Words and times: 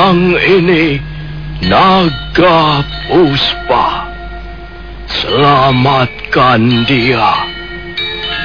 Pedang 0.00 0.32
ini 0.32 0.96
Naga 1.68 2.80
Puspa. 3.04 4.08
Selamatkan 5.04 6.88
dia. 6.88 7.36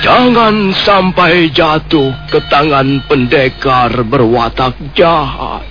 Jangan 0.03 0.75
sampai 0.75 1.47
jatuh 1.55 2.11
ke 2.27 2.43
tangan 2.51 2.99
pendekar 3.07 4.03
berwatak 4.03 4.75
jahat. 4.99 5.63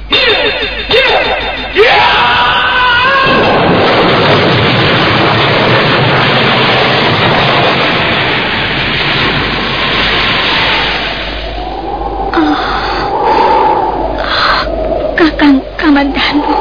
Kamandanu. 15.95 16.59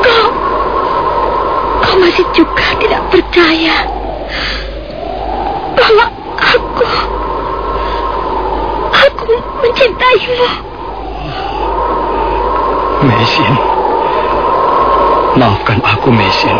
Kau... 0.00 0.28
Kau 1.84 1.96
masih 2.00 2.24
juga 2.32 2.72
tidak 2.80 3.04
percaya 3.12 3.84
bahwa 5.76 6.08
aku... 6.40 6.88
Aku 8.96 9.28
mencintaimu. 9.60 10.48
Mesin. 13.04 13.52
Maafkan 15.36 15.78
aku, 15.84 16.08
Mesin. 16.16 16.56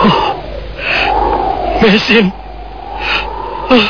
Oh, 0.00 0.32
Mesin. 1.84 2.32
Oh, 3.68 3.84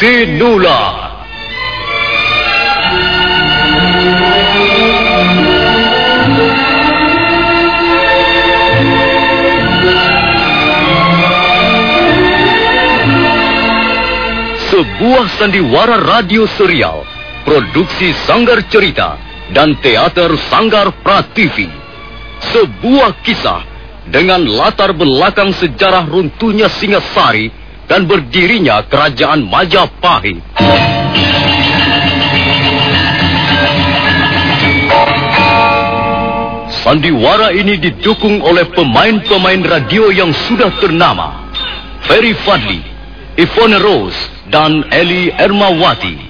Sebuah 0.00 1.12
sandiwara 15.36 16.00
radio 16.00 16.48
serial, 16.56 17.04
produksi 17.44 18.16
Sanggar 18.24 18.64
Cerita 18.72 19.20
dan 19.52 19.76
teater 19.84 20.32
Sanggar 20.48 20.96
Prativi. 21.04 21.68
Sebuah 22.40 23.20
kisah 23.20 23.68
dengan 24.08 24.48
latar 24.48 24.96
belakang 24.96 25.52
sejarah 25.52 26.08
runtuhnya 26.08 26.72
Singasari 26.72 27.59
dan 27.90 28.06
berdirinya 28.06 28.86
kerajaan 28.86 29.42
Majapahit. 29.50 30.38
Sandiwara 36.86 37.50
ini 37.50 37.82
didukung 37.82 38.38
oleh 38.46 38.70
pemain-pemain 38.70 39.60
radio 39.66 40.14
yang 40.14 40.30
sudah 40.46 40.70
ternama. 40.78 41.50
Ferry 42.06 42.32
Fadli, 42.46 42.80
Ivone 43.34 43.76
Rose, 43.82 44.18
dan 44.48 44.86
Eli 44.94 45.34
Ermawati. 45.34 46.29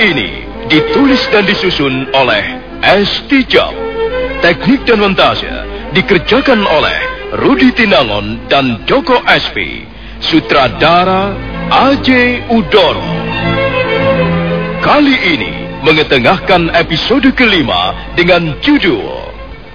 Ini 0.00 0.48
ditulis 0.72 1.20
dan 1.28 1.44
disusun 1.44 2.08
oleh 2.16 2.42
S. 2.80 3.20
Tijab. 3.28 3.76
Teknik 4.40 4.88
dan 4.88 5.04
montase 5.04 5.52
dikerjakan 5.92 6.64
oleh 6.64 6.98
Rudi 7.44 7.68
Tinangon 7.76 8.40
dan 8.48 8.80
Joko 8.88 9.20
SP. 9.28 9.84
Sutradara 10.24 11.36
AJ 11.68 12.08
Udoro. 12.48 13.04
Kali 14.80 15.16
ini 15.36 15.52
mengetengahkan 15.84 16.72
episode 16.72 17.28
kelima 17.36 17.92
dengan 18.16 18.56
judul 18.64 19.28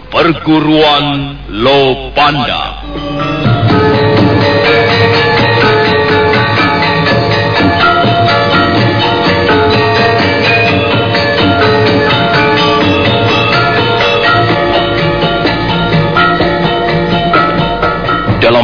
Perguruan 0.09 1.37
Lopanda. 1.49 2.81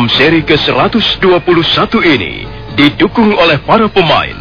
Dalam 0.01 0.17
seri 0.17 0.41
ke-121 0.41 1.93
ini 2.09 2.49
didukung 2.73 3.37
oleh 3.37 3.61
para 3.61 3.85
pemain 3.85 4.33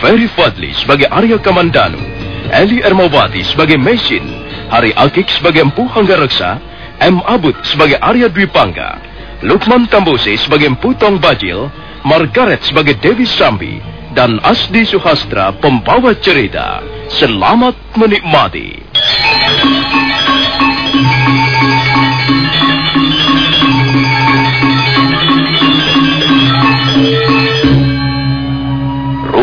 Ferry 0.00 0.24
Fadli 0.24 0.72
sebagai 0.72 1.04
Arya 1.12 1.36
Kamandanu, 1.36 2.00
Eli 2.48 2.80
Ermawati 2.80 3.44
sebagai 3.44 3.76
Mesin, 3.76 4.24
Hari 4.72 4.96
Akik 4.96 5.28
sebagai 5.28 5.68
Empu 5.68 5.84
Hanggareksa, 5.84 6.56
M. 6.96 7.20
Abud 7.28 7.52
sebagai 7.60 8.00
Arya 8.00 8.32
Dwi 8.32 8.48
Pangga, 8.48 9.04
Lukman 9.44 9.84
Tambose 9.92 10.32
sebagai 10.40 10.72
Empu 10.72 10.96
Tong 10.96 11.20
Bajil, 11.20 11.68
Margaret 12.08 12.64
sebagai 12.64 12.96
Dewi 12.96 13.28
Sambi, 13.28 13.84
dan 14.16 14.40
Asdi 14.40 14.88
Suhastra 14.88 15.52
pembawa 15.60 16.16
cerita. 16.16 16.80
Selamat 17.12 17.76
menikmati. 18.00 18.80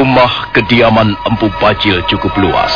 Rumah 0.10 0.58
kediaman 0.58 1.14
Empu 1.22 1.54
Bajil 1.62 2.02
cukup 2.10 2.34
luas. 2.42 2.74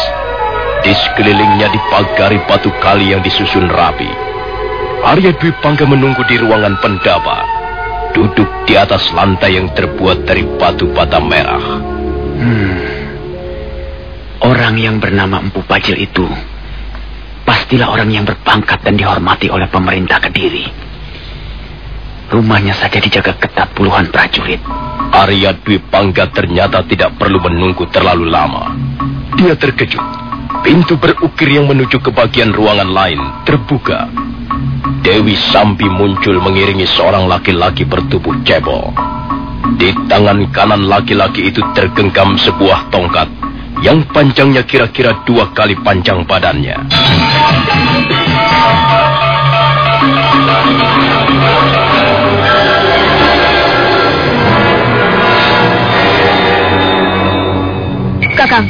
Di 0.85 0.93
sekelilingnya 0.93 1.65
dipagari 1.65 2.37
batu 2.45 2.69
kali 2.77 3.09
yang 3.09 3.25
disusun 3.25 3.73
rapi. 3.73 4.05
Arya 5.01 5.33
Dwi 5.41 5.49
Pangga 5.57 5.81
menunggu 5.89 6.21
di 6.29 6.37
ruangan 6.37 6.77
pendaba. 6.77 7.41
Duduk 8.13 8.45
di 8.69 8.77
atas 8.77 9.09
lantai 9.17 9.57
yang 9.57 9.73
terbuat 9.73 10.29
dari 10.29 10.45
batu 10.45 10.93
bata 10.93 11.17
merah. 11.17 11.81
Hmm. 12.37 12.85
Orang 14.45 14.77
yang 14.77 15.01
bernama 15.01 15.41
Empu 15.41 15.65
Bajil 15.65 16.05
itu 16.05 16.29
pastilah 17.49 17.89
orang 17.89 18.13
yang 18.13 18.29
berpangkat 18.29 18.77
dan 18.85 18.93
dihormati 18.93 19.49
oleh 19.49 19.65
pemerintah 19.73 20.21
Kediri. 20.21 20.69
Rumahnya 22.29 22.77
saja 22.77 23.01
dijaga 23.01 23.33
ketat 23.41 23.73
puluhan 23.73 24.13
prajurit. 24.13 24.61
Arya 25.13 25.53
Dwi 25.61 25.77
Pangga 25.77 26.25
ternyata 26.33 26.81
tidak 26.89 27.21
perlu 27.21 27.37
menunggu 27.37 27.85
terlalu 27.93 28.25
lama. 28.25 28.73
Dia 29.37 29.53
terkejut. 29.53 30.01
Pintu 30.65 30.97
berukir 30.97 31.53
yang 31.53 31.69
menuju 31.69 32.01
ke 32.01 32.09
bagian 32.09 32.49
ruangan 32.49 32.89
lain 32.89 33.21
terbuka. 33.45 34.09
Dewi 35.05 35.37
Sambi 35.53 35.85
muncul 35.85 36.41
mengiringi 36.41 36.89
seorang 36.89 37.29
laki-laki 37.29 37.85
bertubuh 37.85 38.41
cebol. 38.41 38.89
Di 39.77 39.93
tangan 40.09 40.49
kanan 40.49 40.89
laki-laki 40.89 41.53
itu 41.53 41.61
tergenggam 41.77 42.33
sebuah 42.41 42.89
tongkat 42.89 43.29
yang 43.85 44.01
panjangnya 44.09 44.65
kira-kira 44.65 45.21
dua 45.27 45.51
kali 45.53 45.77
panjang 45.83 46.25
badannya. 46.25 46.77
Kakang, 58.53 58.69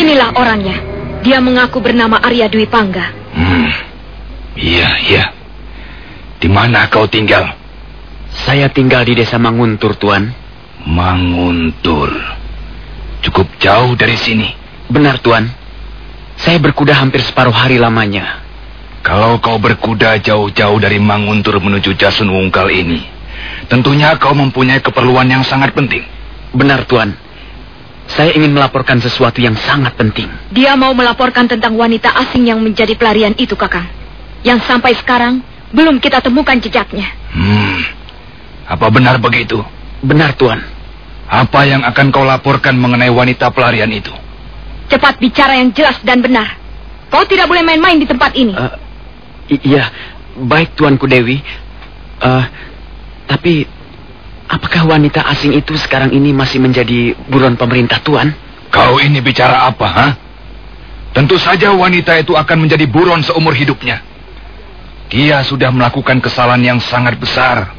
inilah 0.00 0.32
orangnya. 0.32 0.80
Dia 1.20 1.44
mengaku 1.44 1.84
bernama 1.84 2.16
Arya 2.24 2.48
Dwi 2.48 2.64
Pangga. 2.64 3.12
Hmm. 3.36 3.68
Iya, 4.56 4.88
iya. 5.12 5.24
Di 6.40 6.48
mana 6.48 6.88
kau 6.88 7.04
tinggal? 7.04 7.52
Saya 8.32 8.72
tinggal 8.72 9.04
di 9.04 9.20
desa 9.20 9.36
Manguntur, 9.36 10.00
Tuan. 10.00 10.32
Manguntur. 10.88 12.16
Cukup 13.20 13.44
jauh 13.60 13.92
dari 13.92 14.16
sini. 14.16 14.56
Benar, 14.88 15.20
Tuan. 15.20 15.52
Saya 16.40 16.56
berkuda 16.56 16.96
hampir 16.96 17.20
separuh 17.20 17.52
hari 17.52 17.76
lamanya. 17.76 18.40
Kalau 19.04 19.36
kau 19.44 19.60
berkuda 19.60 20.16
jauh-jauh 20.16 20.80
dari 20.80 20.96
Manguntur 20.96 21.60
menuju 21.60 21.92
Jasun 21.92 22.32
Wungkal 22.32 22.72
ini, 22.72 23.04
tentunya 23.68 24.16
kau 24.16 24.32
mempunyai 24.32 24.80
keperluan 24.80 25.28
yang 25.28 25.44
sangat 25.44 25.76
penting. 25.76 26.08
Benar, 26.56 26.88
Tuan. 26.88 27.12
Saya 28.10 28.34
ingin 28.34 28.50
melaporkan 28.50 28.98
sesuatu 28.98 29.38
yang 29.38 29.54
sangat 29.54 29.94
penting. 29.94 30.26
Dia 30.50 30.74
mau 30.74 30.90
melaporkan 30.90 31.46
tentang 31.46 31.78
wanita 31.78 32.10
asing 32.26 32.50
yang 32.50 32.58
menjadi 32.58 32.98
pelarian 32.98 33.34
itu, 33.38 33.54
Kakang. 33.54 33.86
Yang 34.42 34.66
sampai 34.66 34.98
sekarang 34.98 35.44
belum 35.70 36.02
kita 36.02 36.18
temukan 36.18 36.58
jejaknya. 36.58 37.06
Hmm, 37.30 37.78
apa 38.66 38.86
benar 38.90 39.22
begitu? 39.22 39.62
Benar, 40.02 40.34
Tuan. 40.34 40.58
Apa 41.30 41.62
yang 41.62 41.86
akan 41.86 42.10
kau 42.10 42.26
laporkan 42.26 42.74
mengenai 42.74 43.14
wanita 43.14 43.54
pelarian 43.54 43.90
itu? 43.94 44.10
Cepat 44.90 45.22
bicara 45.22 45.54
yang 45.54 45.70
jelas 45.70 46.02
dan 46.02 46.18
benar. 46.18 46.58
Kau 47.14 47.22
tidak 47.22 47.46
boleh 47.46 47.62
main-main 47.62 48.02
di 48.02 48.10
tempat 48.10 48.34
ini. 48.34 48.50
Uh, 48.50 48.74
iya, 49.62 49.86
baik 50.34 50.74
Tuanku 50.74 51.06
Dewi. 51.06 51.38
Uh, 52.18 52.42
tapi 53.30 53.70
apakah 54.50 54.82
wanita 54.90 55.22
asing 55.30 55.54
itu 55.54 55.78
sekarang 55.78 56.10
ini 56.10 56.34
masih 56.34 56.58
menjadi 56.58 57.14
buron 57.30 57.54
pemerintah 57.54 58.02
Tuan? 58.02 58.34
Kau 58.74 58.98
ini 58.98 59.22
bicara 59.22 59.70
apa, 59.70 59.86
ha? 59.86 60.08
Tentu 61.14 61.38
saja 61.38 61.74
wanita 61.74 62.18
itu 62.18 62.34
akan 62.34 62.66
menjadi 62.66 62.86
buron 62.86 63.22
seumur 63.22 63.54
hidupnya. 63.54 64.02
Dia 65.10 65.42
sudah 65.42 65.74
melakukan 65.74 66.22
kesalahan 66.22 66.62
yang 66.62 66.78
sangat 66.78 67.18
besar. 67.18 67.74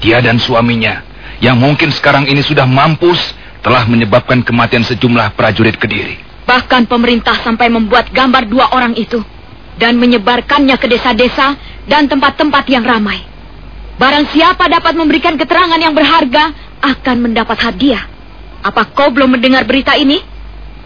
Dia 0.00 0.24
dan 0.24 0.40
suaminya, 0.40 1.04
yang 1.44 1.60
mungkin 1.60 1.92
sekarang 1.92 2.24
ini 2.24 2.40
sudah 2.40 2.64
mampus, 2.64 3.36
telah 3.60 3.84
menyebabkan 3.84 4.40
kematian 4.40 4.86
sejumlah 4.86 5.36
prajurit 5.36 5.76
Kediri. 5.76 6.16
Bahkan 6.48 6.88
pemerintah 6.88 7.36
sampai 7.44 7.68
membuat 7.68 8.08
gambar 8.08 8.48
dua 8.48 8.72
orang 8.72 8.96
itu 8.96 9.20
dan 9.76 10.00
menyebarkannya 10.00 10.80
ke 10.80 10.88
desa-desa 10.88 11.52
dan 11.84 12.08
tempat-tempat 12.08 12.64
yang 12.72 12.80
ramai. 12.80 13.20
Barang 13.98 14.30
siapa 14.30 14.70
dapat 14.70 14.94
memberikan 14.94 15.34
keterangan 15.34 15.76
yang 15.76 15.90
berharga 15.90 16.54
akan 16.78 17.16
mendapat 17.18 17.58
hadiah. 17.58 18.06
Apa 18.62 18.94
kau 18.94 19.10
belum 19.10 19.34
mendengar 19.34 19.66
berita 19.66 19.98
ini? 19.98 20.22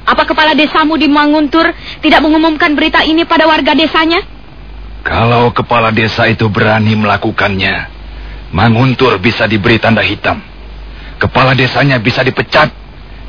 Apa 0.03 0.25
kepala 0.25 0.57
desamu 0.57 0.97
di 0.97 1.07
Manguntur 1.07 1.71
tidak 2.01 2.21
mengumumkan 2.25 2.73
berita 2.73 3.05
ini 3.05 3.29
pada 3.29 3.45
warga 3.45 3.77
desanya? 3.77 4.25
Kalau 5.05 5.53
kepala 5.53 5.93
desa 5.93 6.25
itu 6.27 6.49
berani 6.49 6.97
melakukannya, 6.97 7.91
Manguntur 8.51 9.21
bisa 9.21 9.45
diberi 9.45 9.77
tanda 9.77 10.01
hitam. 10.01 10.41
Kepala 11.21 11.53
desanya 11.53 12.01
bisa 12.01 12.25
dipecat, 12.25 12.73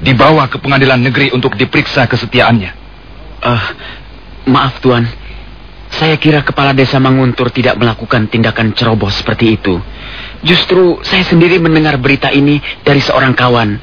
dibawa 0.01 0.47
ke 0.47 0.57
pengadilan 0.63 0.97
negeri 0.97 1.29
untuk 1.35 1.59
diperiksa 1.59 2.07
kesetiaannya. 2.07 2.71
Uh, 3.43 3.65
maaf 4.47 4.79
Tuan, 4.79 5.05
saya 5.93 6.17
kira 6.17 6.41
kepala 6.41 6.73
desa 6.73 6.97
Manguntur 6.97 7.53
tidak 7.53 7.77
melakukan 7.77 8.25
tindakan 8.25 8.73
ceroboh 8.73 9.13
seperti 9.13 9.61
itu. 9.61 9.77
Justru 10.41 10.99
saya 11.05 11.21
sendiri 11.21 11.61
mendengar 11.61 11.95
berita 12.01 12.33
ini 12.33 12.57
dari 12.81 12.99
seorang 12.99 13.37
kawan. 13.37 13.77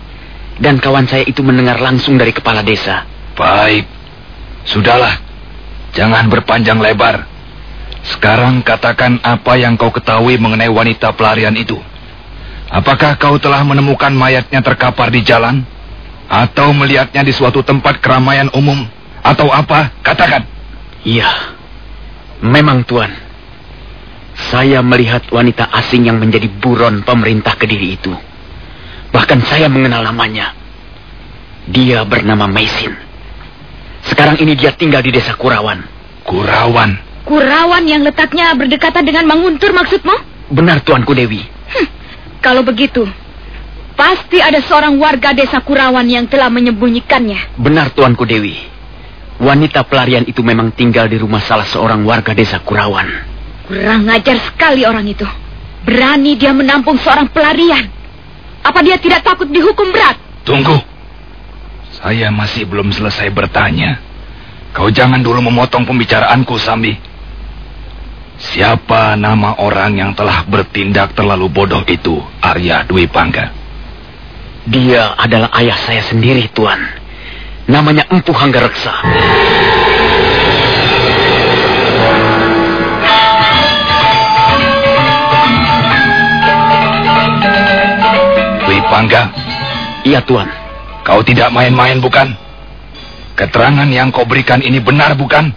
Dan 0.61 0.77
kawan 0.77 1.09
saya 1.09 1.25
itu 1.25 1.41
mendengar 1.41 1.81
langsung 1.81 2.21
dari 2.21 2.35
kepala 2.35 2.61
desa. 2.61 3.07
Baik. 3.39 3.89
Sudahlah. 4.69 5.17
Jangan 5.97 6.29
berpanjang 6.29 6.77
lebar. 6.83 7.25
Sekarang 8.05 8.61
katakan 8.61 9.21
apa 9.25 9.57
yang 9.57 9.79
kau 9.81 9.89
ketahui 9.89 10.37
mengenai 10.37 10.69
wanita 10.69 11.17
pelarian 11.17 11.55
itu. 11.57 11.79
Apakah 12.71 13.19
kau 13.19 13.39
telah 13.41 13.65
menemukan 13.65 14.12
mayatnya 14.12 14.61
terkapar 14.62 15.11
di 15.11 15.25
jalan? 15.25 15.65
Atau 16.31 16.71
melihatnya 16.71 17.27
di 17.27 17.35
suatu 17.35 17.65
tempat 17.67 17.99
keramaian 17.99 18.47
umum? 18.55 18.87
Atau 19.25 19.51
apa? 19.51 19.91
Katakan. 20.05 20.47
Iya. 21.03 21.60
Memang 22.41 22.89
Tuan, 22.89 23.13
saya 24.49 24.81
melihat 24.81 25.29
wanita 25.29 25.69
asing 25.77 26.09
yang 26.09 26.17
menjadi 26.17 26.49
buron 26.49 27.05
pemerintah 27.05 27.53
Kediri 27.53 28.01
itu. 28.01 28.13
Bahkan 29.13 29.45
saya 29.45 29.69
mengenal 29.69 30.07
namanya. 30.07 30.57
Dia 31.69 32.03
bernama 32.09 32.49
Maisin. 32.49 32.97
Sekarang 34.09 34.41
ini 34.41 34.57
dia 34.57 34.73
tinggal 34.73 35.05
di 35.05 35.13
desa 35.13 35.37
Kurawan. 35.37 35.85
Kurawan? 36.25 36.97
Kurawan 37.29 37.85
yang 37.85 38.01
letaknya 38.01 38.57
berdekatan 38.57 39.05
dengan 39.05 39.29
Manguntur 39.29 39.77
maksudmu? 39.77 40.17
Benar 40.51 40.81
Tuanku 40.81 41.13
Dewi. 41.13 41.45
Hm, 41.45 41.87
kalau 42.41 42.65
begitu, 42.65 43.05
pasti 43.95 44.41
ada 44.41 44.65
seorang 44.65 44.97
warga 44.97 45.37
desa 45.37 45.61
Kurawan 45.61 46.09
yang 46.09 46.25
telah 46.27 46.49
menyembunyikannya. 46.49 47.61
Benar 47.61 47.93
Tuanku 47.93 48.25
Dewi. 48.25 48.70
Wanita 49.41 49.89
pelarian 49.89 50.29
itu 50.29 50.45
memang 50.45 50.69
tinggal 50.77 51.09
di 51.09 51.17
rumah 51.17 51.41
salah 51.41 51.65
seorang 51.65 52.05
warga 52.05 52.37
desa 52.37 52.61
Kurawan. 52.61 53.09
Kurang 53.65 54.05
ajar 54.13 54.37
sekali 54.37 54.85
orang 54.85 55.09
itu. 55.09 55.25
Berani 55.81 56.37
dia 56.37 56.53
menampung 56.53 57.01
seorang 57.01 57.33
pelarian. 57.33 57.89
Apa 58.61 58.85
dia 58.85 59.01
tidak 59.01 59.25
takut 59.25 59.49
dihukum 59.49 59.89
berat? 59.97 60.21
Tunggu. 60.45 60.77
Saya 61.97 62.29
masih 62.29 62.69
belum 62.69 62.93
selesai 62.93 63.33
bertanya. 63.33 63.97
Kau 64.77 64.93
jangan 64.93 65.25
dulu 65.25 65.41
memotong 65.41 65.89
pembicaraanku, 65.89 66.61
Sambi. 66.61 67.01
Siapa 68.41 69.17
nama 69.17 69.57
orang 69.57 69.97
yang 69.97 70.13
telah 70.13 70.45
bertindak 70.45 71.17
terlalu 71.17 71.49
bodoh 71.49 71.81
itu, 71.89 72.21
Arya 72.45 72.85
Dwi 72.85 73.09
Pangga? 73.09 73.53
Dia 74.69 75.17
adalah 75.17 75.49
ayah 75.57 75.77
saya 75.81 76.05
sendiri, 76.05 76.53
Tuan. 76.53 77.00
Namanya 77.71 78.03
Empu 78.11 78.35
Hanggareksa. 78.35 78.91
Dwi 88.67 88.79
Pangga. 88.91 89.31
Iya, 90.03 90.19
Tuan. 90.27 90.51
Kau 91.07 91.23
tidak 91.23 91.55
main-main, 91.55 92.03
bukan? 92.03 92.35
Keterangan 93.39 93.87
yang 93.87 94.11
kau 94.11 94.27
berikan 94.27 94.59
ini 94.67 94.83
benar, 94.83 95.15
bukan? 95.15 95.55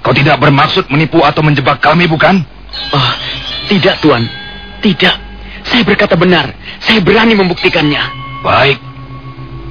Kau 0.00 0.16
tidak 0.16 0.40
bermaksud 0.40 0.88
menipu 0.88 1.20
atau 1.20 1.44
menjebak 1.44 1.76
kami, 1.84 2.08
bukan? 2.08 2.40
Oh, 2.88 3.10
tidak, 3.68 4.00
Tuan. 4.00 4.24
Tidak. 4.80 5.14
Saya 5.68 5.84
berkata 5.84 6.16
benar. 6.16 6.56
Saya 6.80 7.04
berani 7.04 7.36
membuktikannya. 7.36 8.00
Baik. 8.40 8.93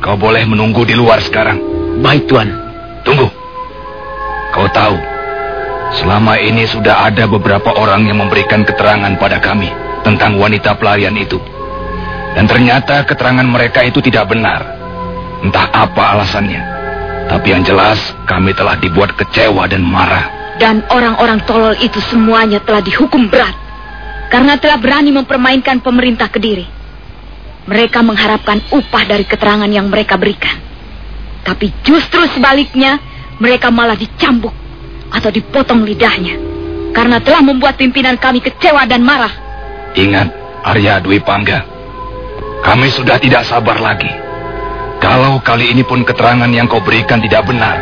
Kau 0.03 0.19
boleh 0.19 0.43
menunggu 0.43 0.83
di 0.83 0.91
luar 1.00 1.24
sekarang. 1.24 1.63
Baik, 2.03 2.27
Tuan. 2.27 2.51
Tunggu. 3.07 3.31
Kau 4.51 4.67
tahu, 4.67 5.00
selama 5.95 6.36
ini 6.43 6.67
sudah 6.67 7.07
ada 7.07 7.24
beberapa 7.24 7.72
orang 7.72 8.03
yang 8.12 8.19
memberikan 8.19 8.67
keterangan 8.67 9.15
pada 9.15 9.39
kami 9.39 9.72
tentang 10.03 10.36
wanita 10.36 10.75
pelarian 10.75 11.15
itu. 11.15 11.39
Dan 12.36 12.51
ternyata 12.51 13.07
keterangan 13.07 13.48
mereka 13.48 13.79
itu 13.88 14.03
tidak 14.03 14.27
benar. 14.27 14.75
Entah 15.39 15.72
apa 15.72 16.19
alasannya. 16.19 16.62
Tapi 17.31 17.55
yang 17.55 17.63
jelas, 17.63 18.12
kami 18.27 18.51
telah 18.51 18.75
dibuat 18.75 19.15
kecewa 19.15 19.72
dan 19.72 19.88
marah. 19.88 20.27
Dan 20.60 20.83
orang-orang 20.91 21.48
tolol 21.48 21.79
itu 21.79 22.03
semuanya 22.12 22.60
telah 22.60 22.83
dihukum 22.83 23.31
berat. 23.31 23.55
Karena 24.27 24.60
telah 24.60 24.75
berani 24.83 25.15
mempermainkan 25.15 25.79
pemerintah 25.79 26.27
Kediri. 26.27 26.83
Mereka 27.63 28.03
mengharapkan 28.03 28.60
upah 28.75 29.03
dari 29.08 29.24
keterangan 29.24 29.70
yang 29.72 29.88
mereka 29.88 30.20
berikan. 30.20 30.60
Tapi 31.43 31.72
justru 31.84 32.24
sebaliknya, 32.32 33.00
mereka 33.39 33.72
malah 33.72 33.96
dicambuk 33.96 34.51
atau 35.12 35.29
dipotong 35.32 35.84
lidahnya. 35.88 36.39
Karena 36.91 37.24
telah 37.24 37.41
membuat 37.41 37.79
pimpinan 37.79 38.20
kami 38.20 38.43
kecewa 38.43 38.84
dan 38.86 39.01
marah. 39.01 39.32
Ingat, 39.96 40.27
Arya 40.63 41.00
Dwi 41.03 41.20
Pangga. 41.24 41.63
Kami 42.63 42.88
sudah 42.91 43.20
tidak 43.20 43.43
sabar 43.43 43.79
lagi. 43.79 44.12
Kalau 45.03 45.43
kali 45.43 45.75
ini 45.75 45.84
pun 45.84 46.08
keterangan 46.08 46.48
yang 46.48 46.63
kau 46.72 46.79
berikan 46.79 47.20
tidak 47.20 47.43
benar, 47.43 47.75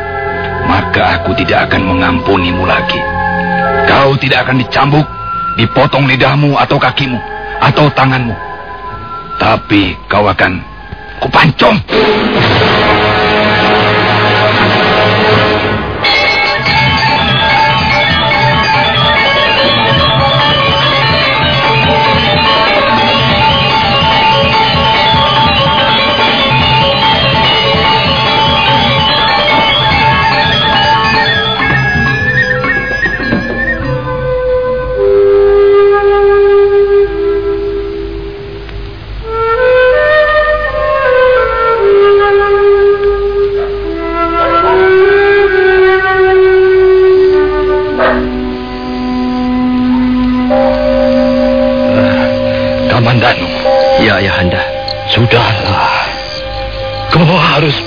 maka 0.65 1.21
aku 1.21 1.37
tidak 1.37 1.69
akan 1.69 1.85
mengampunimu 1.85 2.65
lagi. 2.65 2.97
Kau 3.85 4.17
tidak 4.17 4.49
akan 4.49 4.57
dicambuk, 4.57 5.05
dipotong 5.61 6.09
lidahmu 6.09 6.57
atau 6.57 6.81
kakimu, 6.81 7.21
atau 7.61 7.93
tanganmu. 7.93 8.50
Tapi 9.41 9.97
kau 10.05 10.29
akan 10.29 10.61
kupancung. 11.17 11.81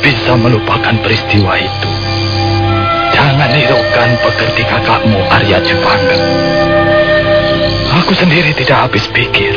Bisa 0.05 0.37
melupakan 0.37 0.93
peristiwa 1.01 1.57
itu. 1.57 1.91
Jangan 3.17 3.49
hiraukan 3.57 4.11
pekerti 4.21 4.63
kakakmu 4.69 5.17
Arya 5.33 5.65
Jepangga. 5.65 6.19
Aku 8.05 8.13
sendiri 8.13 8.53
tidak 8.53 8.85
habis 8.85 9.09
pikir. 9.09 9.57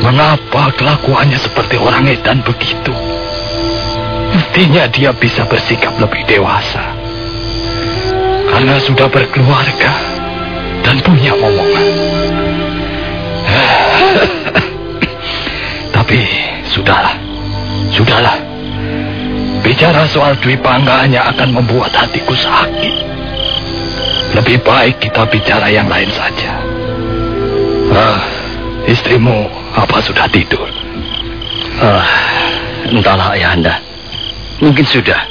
Mengapa 0.00 0.72
kelakuannya 0.72 1.36
seperti 1.36 1.76
orang 1.76 2.08
edan 2.08 2.40
begitu? 2.40 2.96
Mestinya 4.32 4.88
dia 4.88 5.12
bisa 5.12 5.44
bersikap 5.44 6.00
lebih 6.00 6.24
dewasa. 6.24 6.96
Karena 8.48 8.80
sudah 8.80 9.12
berkeluarga 9.12 9.92
dan 10.80 10.96
punya 11.04 11.36
omongan. 11.36 11.86
Tapi 16.00 16.18
sudahlah, 16.72 17.20
sudahlah. 17.92 18.49
Bicara 19.70 20.02
soal 20.10 20.34
Dwi 20.42 20.58
Pangga 20.58 21.06
hanya 21.06 21.30
akan 21.30 21.62
membuat 21.62 21.94
hatiku 21.94 22.34
sakit. 22.34 22.94
Lebih 24.34 24.66
baik 24.66 24.98
kita 24.98 25.22
bicara 25.30 25.70
yang 25.70 25.86
lain 25.86 26.10
saja. 26.10 26.58
Ah, 27.94 28.18
istrimu 28.90 29.46
apa 29.70 30.02
sudah 30.02 30.26
tidur? 30.26 30.66
Ah, 31.78 32.02
entahlah 32.90 33.30
ayahanda. 33.38 33.78
Mungkin 34.58 34.82
sudah. 34.90 35.22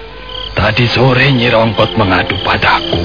Tadi 0.55 0.87
sore 0.87 1.35
Nyirongkot 1.35 1.99
mengadu 1.99 2.39
padaku. 2.39 3.03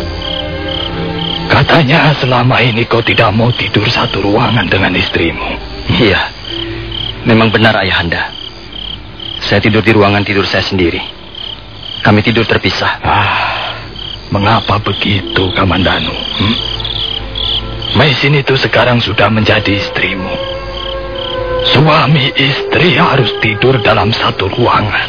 Katanya 1.50 2.14
selama 2.14 2.62
ini 2.62 2.86
kau 2.86 3.02
tidak 3.02 3.34
mau 3.34 3.50
tidur 3.50 3.90
satu 3.90 4.22
ruangan 4.22 4.70
dengan 4.70 4.94
istrimu. 4.94 5.58
Iya, 5.98 6.30
memang 7.26 7.50
benar 7.50 7.74
ayahanda. 7.82 8.30
Saya 9.42 9.58
tidur 9.58 9.82
di 9.82 9.90
ruangan 9.90 10.22
tidur 10.22 10.46
saya 10.46 10.62
sendiri. 10.62 11.23
Kami 12.04 12.20
tidur 12.20 12.44
terpisah. 12.44 13.00
Ah, 13.00 13.80
mengapa 14.28 14.76
begitu, 14.76 15.48
Kamandanu? 15.56 16.12
Hmm? 16.12 16.56
Maisin 17.96 18.36
itu 18.36 18.52
sekarang 18.60 19.00
sudah 19.00 19.32
menjadi 19.32 19.72
istrimu. 19.72 20.36
Suami 21.64 22.28
istri 22.36 23.00
harus 23.00 23.32
tidur 23.40 23.80
dalam 23.80 24.12
satu 24.12 24.52
ruangan. 24.52 25.08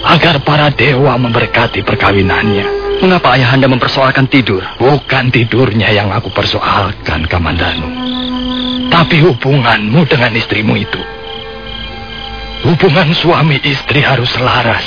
Agar 0.00 0.40
para 0.40 0.72
dewa 0.72 1.20
memberkati 1.20 1.84
perkawinannya. 1.84 2.96
Mengapa 3.04 3.36
ayahanda 3.36 3.68
mempersoalkan 3.68 4.32
tidur? 4.32 4.64
Bukan 4.80 5.28
tidurnya 5.28 5.92
yang 5.92 6.08
aku 6.08 6.32
persoalkan, 6.32 7.28
Kamandanu. 7.28 7.84
Tapi 8.88 9.20
hubunganmu 9.28 10.08
dengan 10.08 10.32
istrimu 10.32 10.72
itu. 10.72 11.02
Hubungan 12.64 13.12
suami 13.12 13.60
istri 13.60 14.00
harus 14.00 14.32
selaras. 14.32 14.86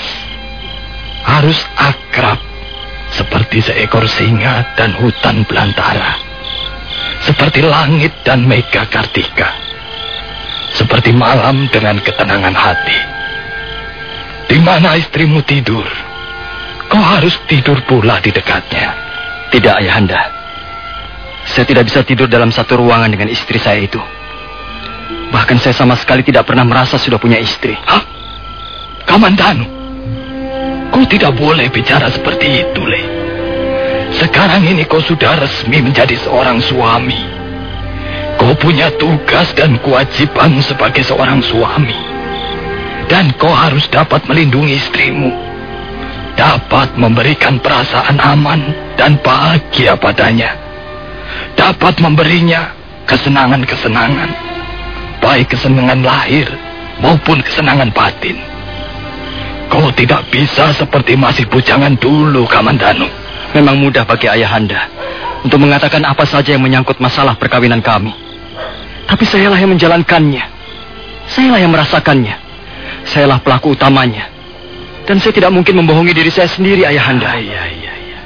Harus 1.26 1.60
akrab. 1.78 2.40
Seperti 3.12 3.60
seekor 3.60 4.08
singa 4.08 4.72
dan 4.80 4.96
hutan 4.96 5.44
belantara. 5.44 6.16
Seperti 7.22 7.62
langit 7.62 8.16
dan 8.24 8.48
mega 8.48 8.88
kartika. 8.88 9.52
Seperti 10.72 11.12
malam 11.12 11.68
dengan 11.68 12.00
ketenangan 12.00 12.56
hati. 12.56 13.00
Di 14.48 14.58
mana 14.64 14.96
istrimu 14.96 15.44
tidur, 15.44 15.84
kau 16.88 17.04
harus 17.04 17.36
tidur 17.48 17.84
pula 17.84 18.20
di 18.24 18.32
dekatnya. 18.32 18.96
Tidak, 19.52 19.76
ayahanda. 19.84 20.20
Saya 21.48 21.68
tidak 21.68 21.92
bisa 21.92 22.04
tidur 22.08 22.32
dalam 22.32 22.52
satu 22.52 22.80
ruangan 22.80 23.12
dengan 23.12 23.28
istri 23.28 23.60
saya 23.60 23.84
itu. 23.84 24.00
Bahkan 25.32 25.58
saya 25.60 25.76
sama 25.76 25.96
sekali 25.96 26.24
tidak 26.24 26.48
pernah 26.48 26.68
merasa 26.68 27.00
sudah 27.00 27.20
punya 27.20 27.40
istri. 27.40 27.76
Hah? 27.76 28.04
Kamandanu, 29.08 29.68
kau 30.92 31.08
tidak 31.08 31.34
boleh 31.40 31.72
bicara 31.72 32.12
seperti 32.12 32.68
itu, 32.68 32.82
Le. 32.84 33.04
Sekarang 34.12 34.68
ini 34.68 34.84
kau 34.84 35.00
sudah 35.00 35.40
resmi 35.40 35.80
menjadi 35.80 36.20
seorang 36.28 36.60
suami. 36.60 37.18
Kau 38.36 38.52
punya 38.60 38.92
tugas 39.00 39.56
dan 39.56 39.80
kewajiban 39.80 40.60
sebagai 40.60 41.02
seorang 41.08 41.40
suami. 41.40 41.96
Dan 43.08 43.32
kau 43.40 43.52
harus 43.52 43.88
dapat 43.88 44.28
melindungi 44.28 44.76
istrimu. 44.76 45.32
Dapat 46.36 47.00
memberikan 47.00 47.60
perasaan 47.60 48.20
aman 48.20 48.62
dan 49.00 49.16
bahagia 49.24 49.96
padanya. 49.96 50.60
Dapat 51.56 52.04
memberinya 52.04 52.72
kesenangan-kesenangan. 53.08 54.32
Baik 55.22 55.54
kesenangan 55.56 56.02
lahir 56.04 56.48
maupun 57.00 57.40
kesenangan 57.46 57.92
batin. 57.96 58.36
Kau 59.72 59.88
tidak 59.96 60.28
bisa 60.28 60.76
seperti 60.76 61.16
masih 61.16 61.48
bujangan 61.48 61.96
dulu, 61.96 62.44
Kamandanu. 62.44 63.08
Memang 63.56 63.80
mudah 63.80 64.04
bagi 64.04 64.28
ayahanda 64.28 64.92
untuk 65.48 65.64
mengatakan 65.64 66.04
apa 66.04 66.28
saja 66.28 66.56
yang 66.56 66.64
menyangkut 66.64 67.00
masalah 67.00 67.40
perkawinan 67.40 67.80
kami. 67.80 68.12
Tapi 69.08 69.24
sayalah 69.24 69.56
yang 69.56 69.72
menjalankannya. 69.72 70.44
Sayalah 71.32 71.60
yang 71.60 71.72
merasakannya. 71.72 72.36
Sayalah 73.08 73.40
pelaku 73.40 73.74
utamanya. 73.76 74.28
Dan 75.08 75.18
saya 75.18 75.34
tidak 75.34 75.52
mungkin 75.52 75.82
membohongi 75.82 76.14
diri 76.14 76.32
saya 76.32 76.48
sendiri, 76.48 76.86
ayahanda. 76.86 77.36
Iya, 77.36 77.64
iya, 77.74 77.94
iya. 77.96 78.20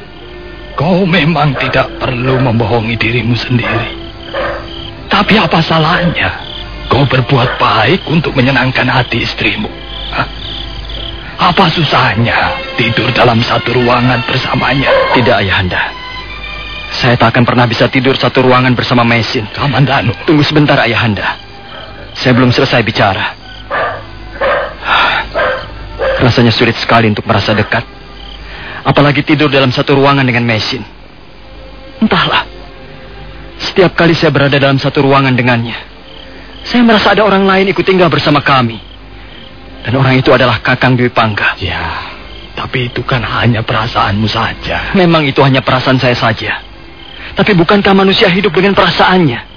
Kau 0.76 1.08
memang 1.08 1.56
tidak 1.56 1.88
perlu 1.98 2.42
membohongi 2.42 3.00
dirimu 3.00 3.34
sendiri. 3.34 3.96
Tapi 5.08 5.40
apa 5.40 5.64
salahnya? 5.64 6.42
Kau 6.92 7.08
berbuat 7.08 7.58
baik 7.58 8.04
untuk 8.12 8.36
menyenangkan 8.36 8.86
hati 8.86 9.24
istrimu. 9.24 9.72
Hah? 10.12 10.28
Apa 11.36 11.68
susahnya 11.68 12.56
tidur 12.80 13.12
dalam 13.12 13.44
satu 13.44 13.76
ruangan 13.76 14.24
bersamanya? 14.24 14.88
Tidak, 15.14 15.36
ayahanda. 15.36 15.92
Saya 16.96 17.20
tak 17.20 17.36
akan 17.36 17.44
pernah 17.44 17.68
bisa 17.68 17.92
tidur 17.92 18.16
satu 18.16 18.46
ruangan 18.48 18.72
bersama 18.72 19.04
Mesin. 19.04 19.44
Kamandanu. 19.52 20.16
Tunggu 20.24 20.42
sebentar, 20.48 20.80
ayahanda. 20.80 21.36
Saya 22.16 22.32
belum 22.32 22.56
selesai 22.56 22.80
bicara. 22.88 23.36
Rasanya 26.24 26.56
sulit 26.56 26.80
sekali 26.80 27.12
untuk 27.12 27.28
merasa 27.28 27.52
dekat. 27.52 27.84
Apalagi 28.88 29.26
tidur 29.28 29.52
dalam 29.52 29.76
satu 29.76 30.00
ruangan 30.00 30.24
dengan 30.24 30.48
Mesin. 30.48 30.82
Entahlah. 32.00 32.48
Setiap 33.60 33.92
kali 33.96 34.16
saya 34.16 34.32
berada 34.32 34.56
dalam 34.56 34.80
satu 34.80 35.04
ruangan 35.04 35.36
dengannya, 35.36 35.76
saya 36.64 36.82
merasa 36.84 37.16
ada 37.16 37.24
orang 37.24 37.48
lain 37.48 37.72
ikut 37.72 37.86
tinggal 37.88 38.12
bersama 38.12 38.44
kami. 38.44 38.80
Dan 39.86 40.02
orang 40.02 40.18
itu 40.18 40.34
adalah 40.34 40.58
Kakang 40.66 40.98
Dwi 40.98 41.14
Pangga. 41.14 41.54
Ya, 41.62 42.10
tapi 42.58 42.90
itu 42.90 43.06
kan 43.06 43.22
hanya 43.22 43.62
perasaanmu 43.62 44.26
saja. 44.26 44.98
Memang 44.98 45.30
itu 45.30 45.46
hanya 45.46 45.62
perasaan 45.62 46.02
saya 46.02 46.18
saja. 46.18 46.58
Tapi 47.38 47.54
bukankah 47.54 47.94
manusia 47.94 48.26
hidup 48.34 48.50
dengan 48.50 48.74
perasaannya? 48.74 49.54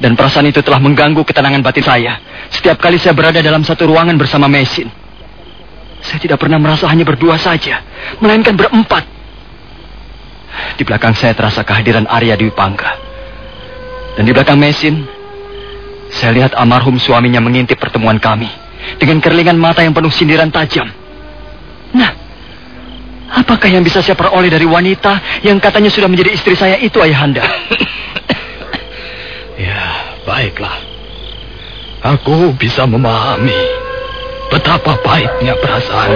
Dan 0.00 0.16
perasaan 0.16 0.48
itu 0.48 0.64
telah 0.64 0.80
mengganggu 0.80 1.20
ketenangan 1.28 1.60
batin 1.60 1.84
saya. 1.84 2.16
Setiap 2.48 2.80
kali 2.80 2.96
saya 2.96 3.12
berada 3.12 3.44
dalam 3.44 3.60
satu 3.60 3.84
ruangan 3.84 4.16
bersama 4.16 4.48
Mesin. 4.48 4.88
Saya 6.00 6.18
tidak 6.24 6.40
pernah 6.40 6.56
merasa 6.56 6.88
hanya 6.88 7.04
berdua 7.04 7.36
saja, 7.36 7.84
melainkan 8.24 8.56
berempat. 8.56 9.04
Di 10.80 10.88
belakang 10.88 11.12
saya 11.12 11.36
terasa 11.36 11.60
kehadiran 11.68 12.08
Arya 12.08 12.40
Dwi 12.40 12.48
Pangga. 12.48 12.96
Dan 14.16 14.24
di 14.24 14.32
belakang 14.32 14.56
Mesin, 14.56 15.04
saya 16.08 16.32
lihat 16.32 16.56
almarhum 16.56 16.96
suaminya 16.96 17.44
mengintip 17.44 17.76
pertemuan 17.76 18.16
kami 18.16 18.63
dengan 18.98 19.18
kerlingan 19.22 19.56
mata 19.56 19.80
yang 19.80 19.94
penuh 19.94 20.10
sindiran 20.10 20.50
tajam. 20.50 20.88
Nah, 21.94 22.10
apakah 23.30 23.70
yang 23.70 23.86
bisa 23.86 24.02
saya 24.02 24.18
peroleh 24.18 24.50
dari 24.50 24.66
wanita 24.66 25.42
yang 25.46 25.62
katanya 25.62 25.88
sudah 25.88 26.10
menjadi 26.10 26.34
istri 26.34 26.58
saya 26.58 26.74
itu, 26.82 26.98
Ayahanda? 26.98 27.46
ya, 29.66 29.82
baiklah. 30.26 30.82
Aku 32.04 32.52
bisa 32.58 32.84
memahami 32.84 33.56
betapa 34.52 34.98
pahitnya 35.00 35.56
perasaan. 35.56 36.12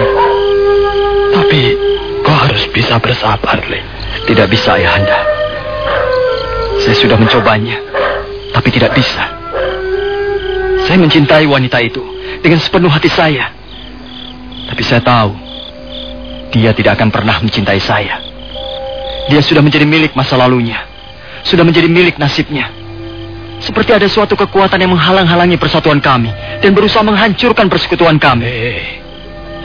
Tapi 1.33 1.61
kau 2.21 2.35
harus 2.35 2.67
bisa 2.75 2.99
bersabar, 3.01 3.57
Le. 3.71 3.81
Tidak 4.27 4.45
bisa, 4.51 4.77
Ayahanda. 4.77 5.19
Saya 6.83 6.95
sudah 6.95 7.17
mencobanya, 7.17 7.79
tapi 8.53 8.69
tidak 8.69 8.93
bisa. 8.93 9.38
Saya 10.89 10.97
mencintai 11.05 11.45
wanita 11.45 11.77
itu 11.85 12.01
dengan 12.41 12.57
sepenuh 12.57 12.89
hati 12.89 13.13
saya. 13.13 13.53
Tapi 14.73 14.81
saya 14.81 15.05
tahu, 15.05 15.37
dia 16.49 16.73
tidak 16.73 16.97
akan 16.97 17.13
pernah 17.13 17.37
mencintai 17.45 17.77
saya. 17.77 18.17
Dia 19.29 19.37
sudah 19.45 19.61
menjadi 19.61 19.85
milik 19.85 20.17
masa 20.17 20.33
lalunya. 20.33 20.81
Sudah 21.45 21.61
menjadi 21.61 21.85
milik 21.85 22.17
nasibnya. 22.17 22.73
Seperti 23.61 23.93
ada 23.93 24.09
suatu 24.09 24.33
kekuatan 24.33 24.81
yang 24.81 24.89
menghalang-halangi 24.97 25.61
persatuan 25.61 26.01
kami 26.01 26.33
dan 26.57 26.73
berusaha 26.73 27.05
menghancurkan 27.05 27.69
persekutuan 27.69 28.17
kami. 28.17 28.49
Eh, 28.49 28.97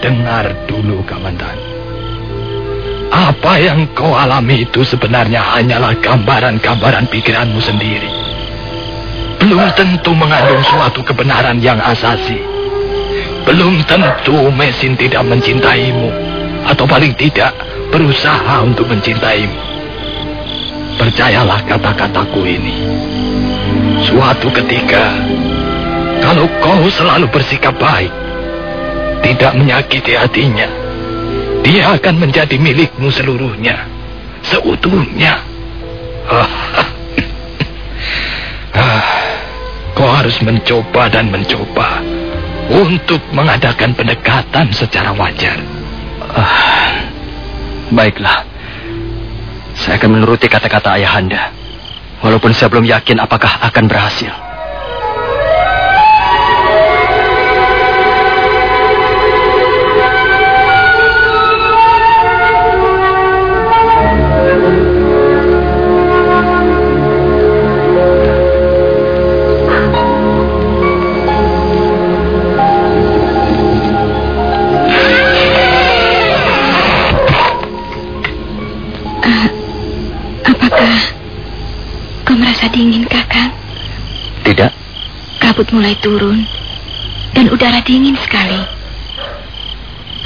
dengar 0.05 0.69
dulu, 0.69 1.01
Kamandan. 1.09 1.57
Apa 3.09 3.65
yang 3.65 3.89
kau 3.97 4.13
alami 4.13 4.69
itu 4.69 4.85
sebenarnya 4.85 5.41
hanyalah 5.41 5.97
gambaran-gambaran 6.05 7.09
pikiranmu 7.09 7.65
sendiri. 7.65 8.24
Belum 9.45 9.77
tentu 9.77 10.17
mengandung 10.17 10.65
suatu 10.65 11.05
kebenaran 11.05 11.61
yang 11.61 11.77
asasi. 11.77 12.41
Belum 13.45 13.77
tentu 13.85 14.49
mesin 14.57 14.97
tidak 14.97 15.21
mencintaimu, 15.21 16.09
atau 16.65 16.89
paling 16.89 17.13
tidak 17.13 17.53
berusaha 17.93 18.65
untuk 18.65 18.89
mencintaimu. 18.89 19.61
Percayalah 20.97 21.61
kata-kataku 21.69 22.41
ini. 22.49 22.73
Suatu 24.09 24.49
ketika, 24.49 25.13
kalau 26.25 26.49
kau 26.65 26.89
selalu 26.89 27.29
bersikap 27.29 27.77
baik, 27.77 28.09
tidak 29.29 29.53
menyakiti 29.61 30.17
hatinya, 30.17 30.73
dia 31.61 31.93
akan 31.93 32.17
menjadi 32.17 32.57
milikmu 32.57 33.13
seluruhnya, 33.13 33.85
seutuhnya. 34.41 35.37
Ah, 36.33 36.49
kau 39.95 40.11
harus 40.11 40.37
mencoba 40.43 41.07
dan 41.09 41.31
mencoba 41.31 42.03
untuk 42.69 43.23
mengadakan 43.31 43.95
pendekatan 43.95 44.75
secara 44.75 45.15
wajar. 45.15 45.57
Ah, 46.35 47.07
baiklah. 47.95 48.43
Saya 49.75 49.99
akan 49.99 50.21
menuruti 50.21 50.47
kata-kata 50.47 50.99
ayahanda. 50.99 51.51
Walaupun 52.23 52.55
saya 52.55 52.71
belum 52.71 52.87
yakin 52.89 53.21
apakah 53.21 53.63
akan 53.69 53.85
berhasil. 53.91 54.44
Dingin, 82.75 83.07
Kakang? 83.07 83.55
Tidak. 84.43 84.73
Kabut 85.39 85.71
mulai 85.71 85.95
turun 86.03 86.43
dan 87.33 87.47
udara 87.49 87.81
dingin 87.87 88.19
sekali. 88.19 88.59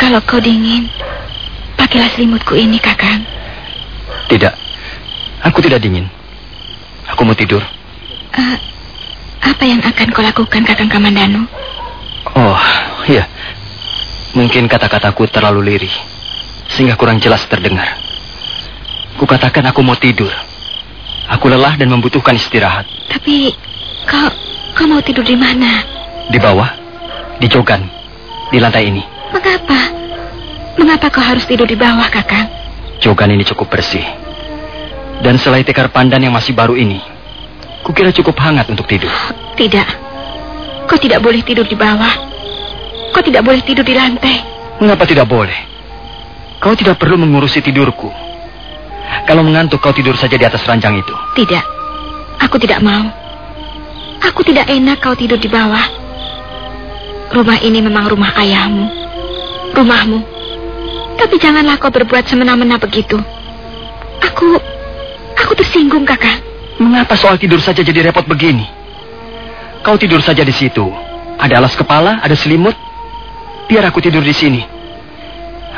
Kalau 0.01 0.25
kau 0.25 0.41
dingin, 0.41 0.89
pakailah 1.77 2.09
selimutku 2.17 2.57
ini, 2.57 2.81
Kakang. 2.81 3.23
Tidak. 4.33 4.55
Aku 5.45 5.61
tidak 5.61 5.85
dingin. 5.85 6.09
Aku 7.13 7.25
mau 7.29 7.37
tidur. 7.37 7.61
Uh, 8.33 8.57
apa 9.45 9.65
yang 9.65 9.85
akan 9.85 10.09
kau 10.11 10.25
lakukan, 10.25 10.65
Kakang 10.65 10.89
Kamandanu? 10.89 11.45
Oh, 12.37 12.61
iya. 13.09 13.29
Mungkin 14.37 14.69
kata-kataku 14.69 15.29
terlalu 15.29 15.75
lirih, 15.75 15.95
sehingga 16.69 16.95
kurang 16.97 17.19
jelas 17.19 17.45
terdengar. 17.49 17.97
Kukatakan 19.19 19.67
aku 19.73 19.81
mau 19.83 19.99
tidur. 19.99 20.31
Aku 21.29 21.53
lelah 21.53 21.77
dan 21.77 21.93
membutuhkan 21.93 22.33
istirahat. 22.33 22.89
Tapi 23.13 23.53
kau 24.09 24.29
kau 24.73 24.87
mau 24.89 25.05
tidur 25.05 25.25
di 25.25 25.37
mana? 25.37 25.85
Di 26.33 26.41
bawah, 26.41 26.73
di 27.37 27.47
jogan, 27.53 27.85
di 28.49 28.57
lantai 28.57 28.89
ini. 28.89 29.05
Mengapa? 29.29 29.81
Mengapa 30.81 31.07
kau 31.13 31.21
harus 31.21 31.45
tidur 31.45 31.69
di 31.69 31.77
bawah, 31.77 32.09
Kakang? 32.09 32.49
Jogan 33.05 33.37
ini 33.37 33.45
cukup 33.45 33.69
bersih. 33.69 34.05
Dan 35.21 35.37
selai 35.37 35.67
tikar 35.67 35.93
pandan 35.93 36.23
yang 36.23 36.33
masih 36.33 36.55
baru 36.55 36.79
ini, 36.79 37.03
kukira 37.85 38.15
cukup 38.15 38.39
hangat 38.41 38.71
untuk 38.71 38.87
tidur. 38.89 39.13
Tidak. 39.59 39.89
Kau 40.89 40.97
tidak 40.97 41.21
boleh 41.21 41.45
tidur 41.45 41.69
di 41.69 41.77
bawah. 41.77 42.15
Kau 43.13 43.21
tidak 43.21 43.45
boleh 43.45 43.61
tidur 43.61 43.85
di 43.85 43.93
lantai. 43.93 44.41
Mengapa 44.81 45.05
tidak 45.05 45.29
boleh? 45.29 45.59
Kau 46.63 46.73
tidak 46.73 46.97
perlu 46.97 47.21
mengurusi 47.21 47.61
tidurku. 47.61 48.09
Kalau 49.29 49.45
mengantuk 49.45 49.85
kau 49.85 49.93
tidur 49.93 50.17
saja 50.17 50.41
di 50.41 50.45
atas 50.45 50.65
ranjang 50.65 50.97
itu. 51.01 51.15
Tidak. 51.37 51.65
Aku 52.49 52.57
tidak 52.57 52.81
mau. 52.81 53.09
Aku 54.25 54.41
tidak 54.41 54.69
enak 54.73 55.05
kau 55.05 55.13
tidur 55.13 55.37
di 55.37 55.49
bawah. 55.53 55.85
Rumah 57.29 57.59
ini 57.61 57.85
memang 57.85 58.09
rumah 58.09 58.33
ayahmu. 58.41 58.87
Rumahmu. 59.77 60.19
Tapi 61.21 61.35
janganlah 61.37 61.77
kau 61.77 61.93
berbuat 61.93 62.25
semena-mena 62.25 62.81
begitu. 62.81 63.21
Aku... 64.25 64.57
Aku 65.39 65.53
tersinggung, 65.55 66.03
kakak. 66.03 66.41
Mengapa 66.81 67.15
soal 67.15 67.39
tidur 67.39 67.63
saja 67.63 67.85
jadi 67.85 68.11
repot 68.11 68.27
begini? 68.27 68.67
Kau 69.85 69.95
tidur 70.01 70.19
saja 70.25 70.43
di 70.43 70.55
situ. 70.55 70.89
Ada 71.39 71.63
alas 71.63 71.79
kepala, 71.79 72.19
ada 72.25 72.35
selimut. 72.35 72.75
Biar 73.71 73.87
aku 73.87 74.03
tidur 74.03 74.25
di 74.25 74.35
sini. 74.35 74.63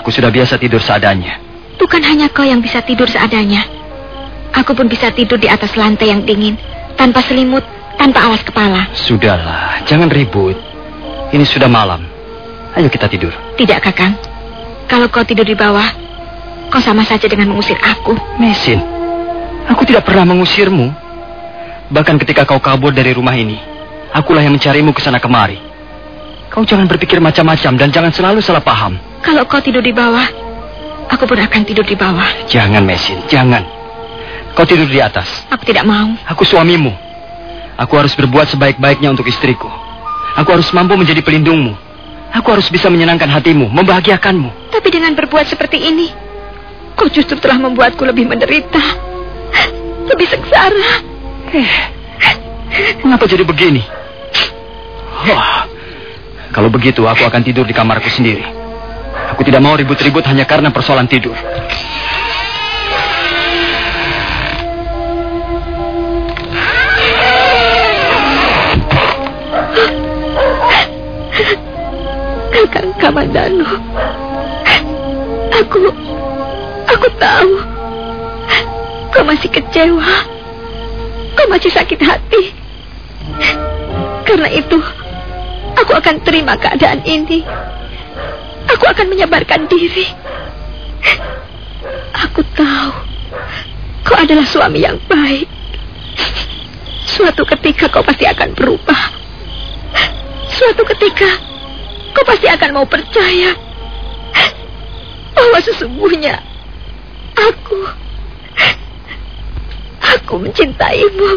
Aku 0.00 0.08
sudah 0.08 0.32
biasa 0.32 0.56
tidur 0.56 0.80
seadanya. 0.80 1.49
Bukan 1.80 2.04
hanya 2.04 2.28
kau 2.28 2.44
yang 2.44 2.60
bisa 2.60 2.84
tidur 2.84 3.08
seadanya. 3.08 3.64
Aku 4.52 4.76
pun 4.76 4.84
bisa 4.84 5.08
tidur 5.16 5.40
di 5.40 5.48
atas 5.48 5.72
lantai 5.80 6.12
yang 6.12 6.22
dingin, 6.28 6.60
tanpa 7.00 7.24
selimut, 7.24 7.64
tanpa 7.96 8.28
alas 8.28 8.44
kepala. 8.44 8.92
Sudahlah, 8.92 9.80
jangan 9.88 10.12
ribut. 10.12 10.58
Ini 11.32 11.44
sudah 11.48 11.72
malam. 11.72 12.04
Ayo 12.76 12.92
kita 12.92 13.08
tidur. 13.08 13.32
Tidak, 13.56 13.80
Kakang. 13.80 14.12
Kalau 14.90 15.08
kau 15.08 15.24
tidur 15.24 15.46
di 15.46 15.56
bawah, 15.56 15.86
kau 16.68 16.82
sama 16.82 17.06
saja 17.06 17.24
dengan 17.30 17.48
mengusir 17.54 17.78
aku. 17.78 18.12
Mesin, 18.36 18.82
aku 19.70 19.86
tidak 19.86 20.04
pernah 20.04 20.26
mengusirmu. 20.28 20.90
Bahkan 21.90 22.18
ketika 22.22 22.44
kau 22.44 22.58
kabur 22.58 22.92
dari 22.92 23.14
rumah 23.14 23.34
ini, 23.38 23.56
akulah 24.10 24.42
yang 24.42 24.54
mencarimu 24.54 24.90
ke 24.92 25.00
sana 25.00 25.22
kemari. 25.22 25.58
Kau 26.50 26.66
jangan 26.66 26.90
berpikir 26.90 27.22
macam-macam 27.22 27.72
dan 27.78 27.88
jangan 27.94 28.10
selalu 28.10 28.42
salah 28.42 28.62
paham. 28.62 28.98
Kalau 29.22 29.46
kau 29.46 29.62
tidur 29.62 29.82
di 29.82 29.94
bawah, 29.94 30.49
Aku 31.10 31.26
pun 31.26 31.38
akan 31.38 31.62
tidur 31.66 31.82
di 31.82 31.98
bawah. 31.98 32.46
Jangan, 32.46 32.86
Mesin, 32.86 33.18
jangan. 33.26 33.66
Kau 34.54 34.66
tidur 34.66 34.86
di 34.86 35.02
atas. 35.02 35.26
Aku 35.50 35.62
tidak 35.66 35.86
mau. 35.86 36.14
Aku 36.30 36.42
suamimu. 36.46 36.94
Aku 37.80 37.96
harus 37.96 38.12
berbuat 38.14 38.50
sebaik-baiknya 38.50 39.10
untuk 39.10 39.26
istriku. 39.26 39.66
Aku 40.38 40.48
harus 40.54 40.70
mampu 40.70 40.94
menjadi 40.94 41.24
pelindungmu. 41.24 41.74
Aku 42.30 42.54
harus 42.54 42.70
bisa 42.70 42.86
menyenangkan 42.86 43.26
hatimu, 43.26 43.66
membahagiakanmu. 43.72 44.70
Tapi 44.70 44.88
dengan 44.92 45.16
berbuat 45.18 45.50
seperti 45.50 45.82
ini, 45.82 46.06
kau 46.94 47.10
justru 47.10 47.34
telah 47.42 47.58
membuatku 47.58 48.04
lebih 48.06 48.30
menderita. 48.30 48.78
Lebih 50.06 50.26
sengsara. 50.30 50.90
Eh, 51.50 51.70
mengapa 53.02 53.26
jadi 53.26 53.42
begini? 53.42 53.82
Oh, 55.26 55.46
kalau 56.54 56.70
begitu, 56.70 57.02
aku 57.06 57.26
akan 57.26 57.42
tidur 57.42 57.66
di 57.66 57.74
kamarku 57.74 58.06
sendiri. 58.06 58.59
Aku 59.30 59.46
tidak 59.46 59.62
mau 59.62 59.78
ribut-ribut 59.78 60.26
hanya 60.26 60.42
karena 60.42 60.74
persoalan 60.74 61.06
tidur. 61.06 61.34
Kakang 72.50 72.90
Kamandanu. 72.98 73.66
Aku... 75.54 75.78
Aku 76.90 77.06
tahu. 77.22 77.52
Kau 79.14 79.24
masih 79.24 79.50
kecewa. 79.50 80.10
Kau 81.38 81.46
masih 81.46 81.70
sakit 81.70 82.00
hati. 82.02 82.42
Karena 84.26 84.50
itu, 84.50 84.78
aku 85.74 85.92
akan 85.94 86.22
terima 86.22 86.58
keadaan 86.58 87.02
ini. 87.06 87.42
Aku 88.76 88.84
akan 88.86 89.06
menyebarkan 89.10 89.66
diri. 89.66 90.06
Aku 92.28 92.44
tahu 92.54 92.92
kau 94.06 94.16
adalah 94.16 94.46
suami 94.46 94.84
yang 94.84 94.98
baik. 95.10 95.48
Suatu 97.10 97.42
ketika 97.42 97.90
kau 97.90 98.04
pasti 98.06 98.24
akan 98.28 98.54
berubah. 98.54 99.02
Suatu 100.50 100.82
ketika 100.86 101.30
kau 102.14 102.24
pasti 102.26 102.46
akan 102.46 102.70
mau 102.74 102.86
percaya 102.86 103.54
bahwa 105.34 105.58
sesungguhnya 105.64 106.38
aku 107.34 107.80
aku 110.00 110.34
mencintaimu. 110.38 111.30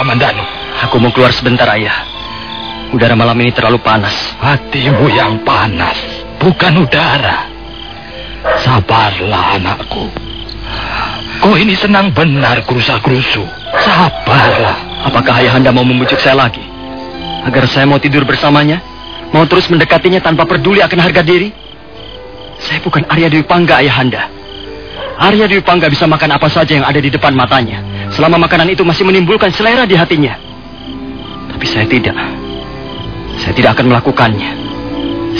Kamandanu. 0.00 0.40
Aku 0.88 0.96
mau 0.96 1.12
keluar 1.12 1.28
sebentar, 1.28 1.68
Ayah. 1.68 2.08
Udara 2.88 3.12
malam 3.12 3.36
ini 3.36 3.52
terlalu 3.52 3.76
panas. 3.84 4.16
Hatimu 4.40 5.12
yang 5.12 5.44
panas, 5.44 5.92
bukan 6.40 6.88
udara. 6.88 7.44
Sabarlah, 8.64 9.60
anakku. 9.60 10.08
Kau 11.44 11.52
ini 11.52 11.76
senang 11.76 12.16
benar 12.16 12.64
kerusa-kerusu. 12.64 13.44
Sabarlah. 13.76 15.04
Apakah 15.04 15.44
Ayah 15.44 15.60
Anda 15.60 15.68
mau 15.68 15.84
membujuk 15.84 16.16
saya 16.16 16.48
lagi? 16.48 16.64
Agar 17.44 17.68
saya 17.68 17.84
mau 17.84 18.00
tidur 18.00 18.24
bersamanya? 18.24 18.80
Mau 19.36 19.44
terus 19.44 19.68
mendekatinya 19.68 20.24
tanpa 20.24 20.48
peduli 20.48 20.80
akan 20.80 20.96
harga 20.96 21.20
diri? 21.20 21.52
Saya 22.56 22.80
bukan 22.80 23.04
Arya 23.04 23.28
Dewi 23.28 23.44
Pangga, 23.44 23.84
Ayah 23.84 24.00
Anda. 24.00 24.22
Arya 25.20 25.44
Dewi 25.44 25.60
Pangga 25.60 25.92
bisa 25.92 26.08
makan 26.08 26.40
apa 26.40 26.48
saja 26.48 26.72
yang 26.72 26.88
ada 26.88 27.04
di 27.04 27.12
depan 27.12 27.36
matanya. 27.36 27.89
Selama 28.20 28.36
makanan 28.36 28.68
itu 28.68 28.84
masih 28.84 29.08
menimbulkan 29.08 29.48
selera 29.48 29.88
di 29.88 29.96
hatinya. 29.96 30.36
Tapi 31.56 31.64
saya 31.64 31.88
tidak. 31.88 32.12
Saya 33.40 33.56
tidak 33.56 33.80
akan 33.80 33.88
melakukannya. 33.88 34.50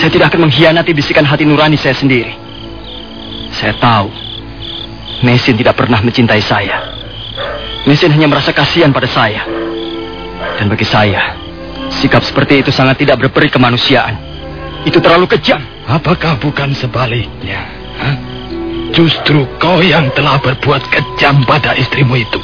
Saya 0.00 0.08
tidak 0.08 0.32
akan 0.32 0.48
mengkhianati 0.48 0.96
bisikan 0.96 1.28
hati 1.28 1.44
nurani 1.44 1.76
saya 1.76 1.92
sendiri. 1.92 2.32
Saya 3.52 3.76
tahu. 3.76 4.08
Mesin 5.20 5.60
tidak 5.60 5.76
pernah 5.76 6.00
mencintai 6.00 6.40
saya. 6.40 6.96
Mesin 7.84 8.16
hanya 8.16 8.32
merasa 8.32 8.48
kasihan 8.48 8.88
pada 8.96 9.12
saya. 9.12 9.44
Dan 10.56 10.72
bagi 10.72 10.88
saya, 10.88 11.36
sikap 12.00 12.24
seperti 12.24 12.64
itu 12.64 12.72
sangat 12.72 12.96
tidak 12.96 13.20
berperi 13.20 13.52
kemanusiaan. 13.52 14.16
Itu 14.88 15.04
terlalu 15.04 15.28
kejam. 15.28 15.60
Apakah 15.84 16.40
bukan 16.40 16.72
sebaliknya? 16.72 17.60
Hah? 18.00 18.16
Justru 18.96 19.44
kau 19.60 19.84
yang 19.84 20.08
telah 20.16 20.40
berbuat 20.40 20.80
kejam 20.88 21.44
pada 21.44 21.76
istrimu 21.76 22.16
itu. 22.16 22.40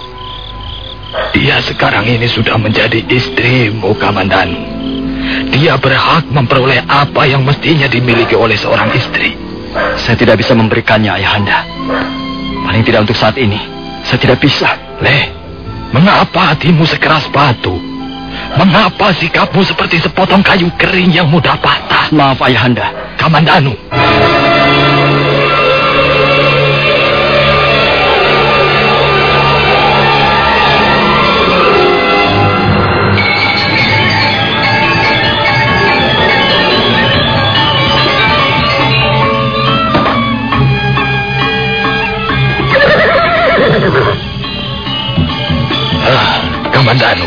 Dia 1.35 1.62
sekarang 1.62 2.09
ini 2.09 2.27
sudah 2.27 2.59
menjadi 2.59 3.03
istrimu, 3.07 3.95
Kamandanu. 3.97 4.59
Dia 5.55 5.79
berhak 5.79 6.29
memperoleh 6.31 6.85
apa 6.87 7.27
yang 7.27 7.42
mestinya 7.42 7.87
dimiliki 7.87 8.35
oleh 8.35 8.55
seorang 8.59 8.92
istri. 8.95 9.35
Saya 10.01 10.16
tidak 10.16 10.40
bisa 10.40 10.57
memberikannya, 10.57 11.12
Ayahanda. 11.12 11.66
Paling 12.66 12.83
tidak 12.83 13.07
untuk 13.07 13.19
saat 13.19 13.37
ini. 13.38 13.59
Saya 14.07 14.19
tidak 14.19 14.38
bisa. 14.40 14.79
Leh, 15.03 15.31
mengapa 15.92 16.55
hatimu 16.55 16.87
sekeras 16.87 17.29
batu? 17.31 17.75
Mengapa 18.57 19.12
sikapmu 19.12 19.61
seperti 19.66 20.01
sepotong 20.01 20.40
kayu 20.40 20.71
kering 20.79 21.12
yang 21.12 21.29
mudah 21.29 21.59
patah? 21.59 22.09
Maaf, 22.14 22.40
Ayahanda. 22.40 22.88
Kamandanu. 23.19 23.75
Ah, 23.90 24.36
Kamandanu, 46.87 47.27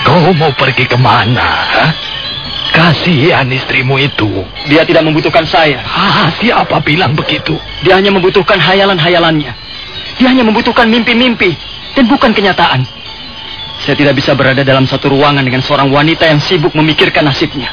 kau 0.00 0.32
mau 0.32 0.48
pergi 0.56 0.88
ke 0.88 0.96
mana? 0.96 1.68
Kasihan 2.72 3.44
istrimu 3.44 4.00
itu. 4.00 4.32
Dia 4.64 4.80
tidak 4.88 5.04
membutuhkan 5.04 5.44
saya. 5.44 5.76
Ah, 5.84 6.32
siapa 6.40 6.80
bilang 6.80 7.12
begitu? 7.12 7.52
Dia 7.84 8.00
hanya 8.00 8.08
membutuhkan 8.08 8.56
hayalan-hayalannya. 8.56 9.52
Dia 10.16 10.26
hanya 10.32 10.40
membutuhkan 10.40 10.88
mimpi-mimpi 10.88 11.52
dan 11.92 12.08
bukan 12.08 12.32
kenyataan. 12.32 12.80
Saya 13.84 14.00
tidak 14.00 14.16
bisa 14.16 14.32
berada 14.32 14.64
dalam 14.64 14.88
satu 14.88 15.12
ruangan 15.12 15.44
dengan 15.44 15.60
seorang 15.60 15.92
wanita 15.92 16.24
yang 16.24 16.40
sibuk 16.40 16.72
memikirkan 16.72 17.28
nasibnya. 17.28 17.68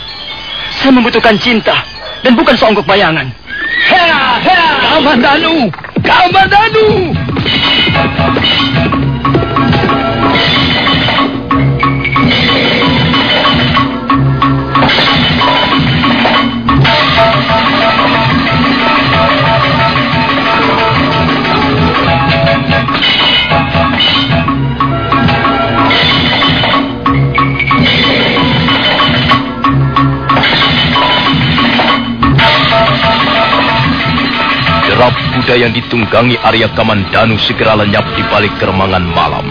Saya 0.84 0.92
membutuhkan 0.92 1.40
cinta 1.40 1.80
dan 2.28 2.36
bukan 2.36 2.60
seonggok 2.60 2.84
bayangan. 2.84 3.32
Hea, 3.88 4.20
hea, 4.44 4.68
Kamandanu, 4.84 5.72
Kamandanu. 6.04 7.16
Kuda 35.48 35.64
yang 35.64 35.72
ditunggangi 35.72 36.36
Arya 36.44 36.68
Kamandanu 36.76 37.40
segera 37.40 37.72
lenyap 37.80 38.04
di 38.20 38.24
balik 38.28 38.52
keremangan 38.60 39.00
malam. 39.16 39.48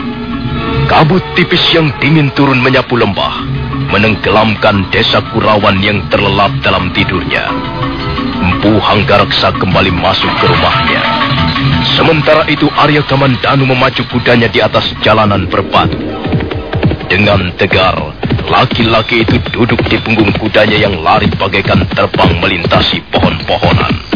Kabut 0.85 1.25
tipis 1.33 1.73
yang 1.73 1.89
dingin 1.97 2.29
turun 2.37 2.61
menyapu 2.61 3.01
lembah, 3.01 3.41
menenggelamkan 3.89 4.93
desa 4.93 5.25
Kurawan 5.33 5.81
yang 5.81 6.05
terlelap 6.13 6.53
dalam 6.61 6.93
tidurnya. 6.93 7.49
Empu 8.45 8.77
Hanggareksa 8.77 9.57
kembali 9.57 9.89
masuk 9.97 10.29
ke 10.37 10.45
rumahnya. 10.45 11.01
Sementara 11.97 12.45
itu 12.45 12.69
Arya 12.77 13.01
Kamandanu 13.01 13.65
memacu 13.65 14.05
kudanya 14.13 14.53
di 14.53 14.61
atas 14.61 14.93
jalanan 15.01 15.49
berbatu. 15.49 15.97
Dengan 17.09 17.57
tegar, 17.57 17.97
laki-laki 18.53 19.25
itu 19.25 19.41
duduk 19.49 19.81
di 19.89 19.97
punggung 20.05 20.29
kudanya 20.37 20.77
yang 20.77 21.01
lari 21.01 21.33
bagaikan 21.41 21.89
terbang 21.89 22.37
melintasi 22.37 23.01
pohon-pohonan. 23.09 24.16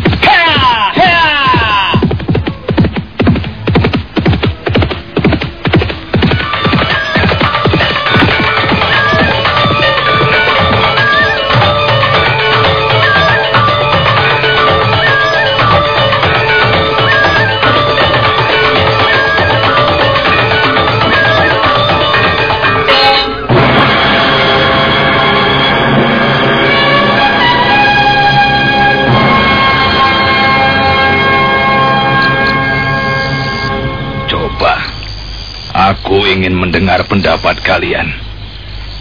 Aku 35.80 36.28
ingin 36.28 36.52
mendengar 36.52 37.08
pendapat 37.08 37.56
kalian. 37.64 38.12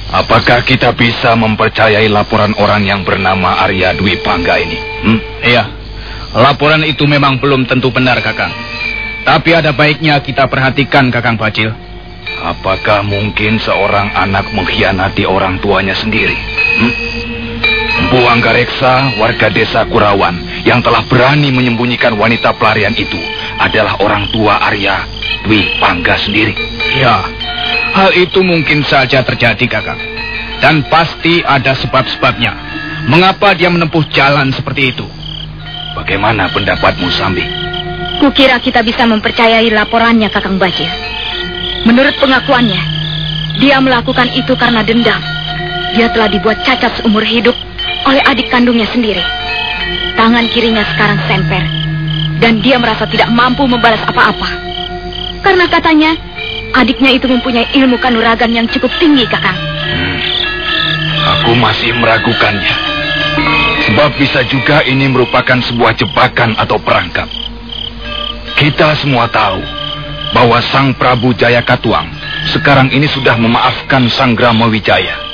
Apakah 0.10 0.66
kita 0.66 0.96
bisa 0.98 1.38
mempercayai 1.38 2.10
laporan 2.10 2.58
orang 2.58 2.82
yang 2.82 3.06
bernama 3.06 3.62
Arya 3.62 3.94
Dwi 3.94 4.18
Pangga 4.26 4.58
ini? 4.58 4.78
Hmm? 5.06 5.20
Iya, 5.46 5.64
laporan 6.34 6.82
itu 6.82 7.06
memang 7.06 7.38
belum 7.38 7.70
tentu 7.70 7.94
benar, 7.94 8.18
Kakang. 8.24 8.50
Tapi 9.22 9.54
ada 9.54 9.70
baiknya 9.70 10.18
kita 10.26 10.50
perhatikan, 10.50 11.14
Kakang 11.14 11.38
Bacil. 11.38 11.70
Apakah 12.42 13.06
mungkin 13.06 13.62
seorang 13.62 14.10
anak 14.16 14.50
mengkhianati 14.56 15.30
orang 15.30 15.62
tuanya 15.62 15.94
sendiri? 15.94 16.34
Hmm? 16.80 16.94
Bu 18.10 18.26
Anggareksa, 18.26 19.22
warga 19.22 19.54
desa 19.54 19.86
Kurawan, 19.86 20.66
yang 20.66 20.82
telah 20.82 21.06
berani 21.06 21.54
menyembunyikan 21.54 22.18
wanita 22.18 22.58
pelarian 22.58 22.98
itu 22.98 23.22
adalah 23.62 24.02
orang 24.02 24.26
tua 24.34 24.58
Arya 24.66 25.06
Dwi 25.46 25.78
Pangga 25.78 26.18
sendiri. 26.18 26.58
Ya, 26.98 27.22
hal 27.94 28.10
itu 28.18 28.42
mungkin 28.42 28.82
saja 28.82 29.22
terjadi, 29.22 29.62
Kakang. 29.70 30.02
Dan 30.58 30.90
pasti 30.90 31.46
ada 31.46 31.78
sebab-sebabnya. 31.78 32.52
Mengapa 33.06 33.54
dia 33.54 33.70
menempuh 33.70 34.02
jalan 34.10 34.50
seperti 34.58 34.90
itu? 34.90 35.06
Bagaimana 35.94 36.50
pendapatmu, 36.50 37.14
Sambi? 37.14 37.46
Kukira 38.18 38.58
kita 38.58 38.82
bisa 38.82 39.06
mempercayai 39.06 39.70
laporannya 39.70 40.34
Kakang 40.34 40.58
Bajil. 40.58 40.90
Menurut 41.86 42.18
pengakuannya, 42.18 42.82
dia 43.62 43.78
melakukan 43.78 44.34
itu 44.34 44.58
karena 44.58 44.82
dendam. 44.82 45.22
Dia 45.94 46.10
telah 46.10 46.28
dibuat 46.28 46.58
cacat 46.66 47.00
seumur 47.00 47.22
hidup 47.22 47.54
oleh 48.06 48.24
adik 48.24 48.48
kandungnya 48.48 48.88
sendiri. 48.92 49.22
Tangan 50.16 50.46
kirinya 50.52 50.84
sekarang 50.96 51.20
semper. 51.28 51.64
Dan 52.40 52.64
dia 52.64 52.80
merasa 52.80 53.04
tidak 53.04 53.28
mampu 53.36 53.68
membalas 53.68 54.00
apa-apa. 54.08 54.48
Karena 55.44 55.68
katanya, 55.68 56.16
adiknya 56.76 57.12
itu 57.16 57.28
mempunyai 57.28 57.68
ilmu 57.76 58.00
kanuragan 58.00 58.52
yang 58.52 58.68
cukup 58.72 58.92
tinggi, 59.00 59.28
Kakang. 59.28 59.56
Aku 61.40 61.52
masih 61.60 61.92
meragukannya. 62.00 62.76
Sebab 63.90 64.16
bisa 64.16 64.44
juga 64.48 64.84
ini 64.88 65.08
merupakan 65.12 65.60
sebuah 65.60 65.96
jebakan 66.00 66.56
atau 66.56 66.80
perangkap. 66.80 67.28
Kita 68.60 68.96
semua 69.00 69.28
tahu 69.32 69.60
bahwa 70.36 70.60
Sang 70.60 70.92
Prabu 70.96 71.32
Jaya 71.36 71.64
Katuang 71.64 72.12
sekarang 72.52 72.92
ini 72.92 73.08
sudah 73.08 73.40
memaafkan 73.40 74.08
Sang 74.12 74.36
Grama 74.36 74.68
Wijaya. 74.68 75.29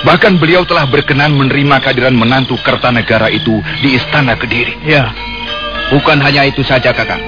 Bahkan 0.00 0.40
beliau 0.40 0.64
telah 0.64 0.88
berkenan 0.88 1.36
menerima 1.36 1.84
kehadiran 1.84 2.16
menantu 2.16 2.56
Kertanegara 2.64 3.28
itu 3.28 3.60
di 3.84 4.00
Istana 4.00 4.32
Kediri. 4.40 4.80
Ya, 4.88 5.12
bukan 5.92 6.16
hanya 6.24 6.48
itu 6.48 6.64
saja 6.64 6.96
kakak. 6.96 7.20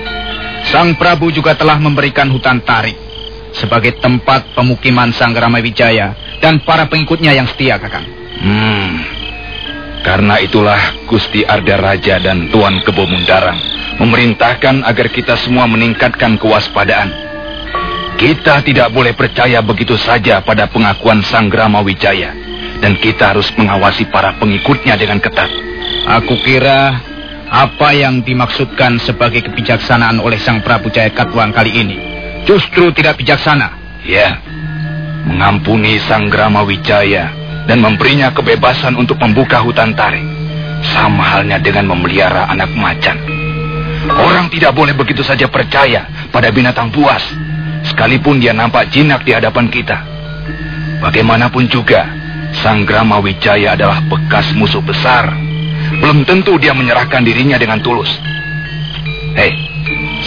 Sang 0.72 0.96
Prabu 0.96 1.28
juga 1.34 1.52
telah 1.52 1.76
memberikan 1.76 2.30
hutan 2.32 2.62
tarik 2.64 2.96
sebagai 3.52 4.00
tempat 4.00 4.56
pemukiman 4.56 5.12
Sang 5.12 5.36
Grama 5.36 5.60
Wijaya 5.60 6.16
dan 6.40 6.64
para 6.64 6.88
pengikutnya 6.88 7.36
yang 7.36 7.44
setia 7.50 7.76
kakak. 7.76 8.08
Hmm, 8.40 9.04
karena 10.02 10.40
itulah 10.40 10.80
Gusti 11.06 11.46
Arda 11.46 11.78
Raja 11.78 12.18
dan 12.18 12.50
Tuan 12.50 12.80
Kebo 12.82 13.06
Mundarang 13.06 13.60
memerintahkan 14.02 14.82
agar 14.82 15.06
kita 15.12 15.38
semua 15.38 15.70
meningkatkan 15.70 16.40
kewaspadaan. 16.40 17.12
Kita 18.18 18.62
tidak 18.66 18.90
boleh 18.94 19.14
percaya 19.14 19.62
begitu 19.62 19.98
saja 19.98 20.42
pada 20.42 20.66
pengakuan 20.70 21.22
Sang 21.26 21.46
Grama 21.46 21.82
Wijaya. 21.82 22.41
Dan 22.82 22.98
kita 22.98 23.30
harus 23.30 23.46
mengawasi 23.54 24.10
para 24.10 24.34
pengikutnya 24.42 24.98
dengan 24.98 25.22
ketat. 25.22 25.48
Aku 26.18 26.34
kira 26.42 26.98
apa 27.46 27.94
yang 27.94 28.26
dimaksudkan 28.26 28.98
sebagai 28.98 29.46
kebijaksanaan 29.46 30.18
oleh 30.18 30.40
Sang 30.42 30.64
Prabu 30.66 30.90
Jaya 30.90 31.14
Katwang 31.14 31.54
kali 31.54 31.70
ini 31.78 31.96
justru 32.48 32.90
tidak 32.94 33.18
bijaksana. 33.22 33.78
Ya, 34.02 34.42
mengampuni 35.26 36.02
Sang 36.02 36.26
Grama 36.26 36.66
Wijaya 36.66 37.30
dan 37.70 37.78
memberinya 37.78 38.34
kebebasan 38.34 38.98
untuk 38.98 39.18
membuka 39.22 39.62
hutan 39.62 39.94
tarik. 39.94 40.26
Sama 40.82 41.22
halnya 41.22 41.62
dengan 41.62 41.94
memelihara 41.94 42.50
anak 42.50 42.74
macan. 42.74 43.14
Orang 44.10 44.50
tidak 44.50 44.74
boleh 44.74 44.98
begitu 44.98 45.22
saja 45.22 45.46
percaya 45.46 46.10
pada 46.34 46.50
binatang 46.50 46.90
buas, 46.90 47.22
sekalipun 47.86 48.42
dia 48.42 48.50
nampak 48.50 48.90
jinak 48.90 49.22
di 49.22 49.30
hadapan 49.30 49.70
kita. 49.70 50.02
Bagaimanapun 50.98 51.70
juga, 51.70 52.10
Sang 52.60 52.84
Grama 52.84 53.16
Wijaya 53.24 53.72
adalah 53.72 54.04
bekas 54.04 54.52
musuh 54.52 54.84
besar. 54.84 55.32
Belum 55.98 56.22
tentu 56.28 56.60
dia 56.60 56.76
menyerahkan 56.76 57.24
dirinya 57.24 57.56
dengan 57.56 57.80
tulus. 57.80 58.12
Hei, 59.32 59.56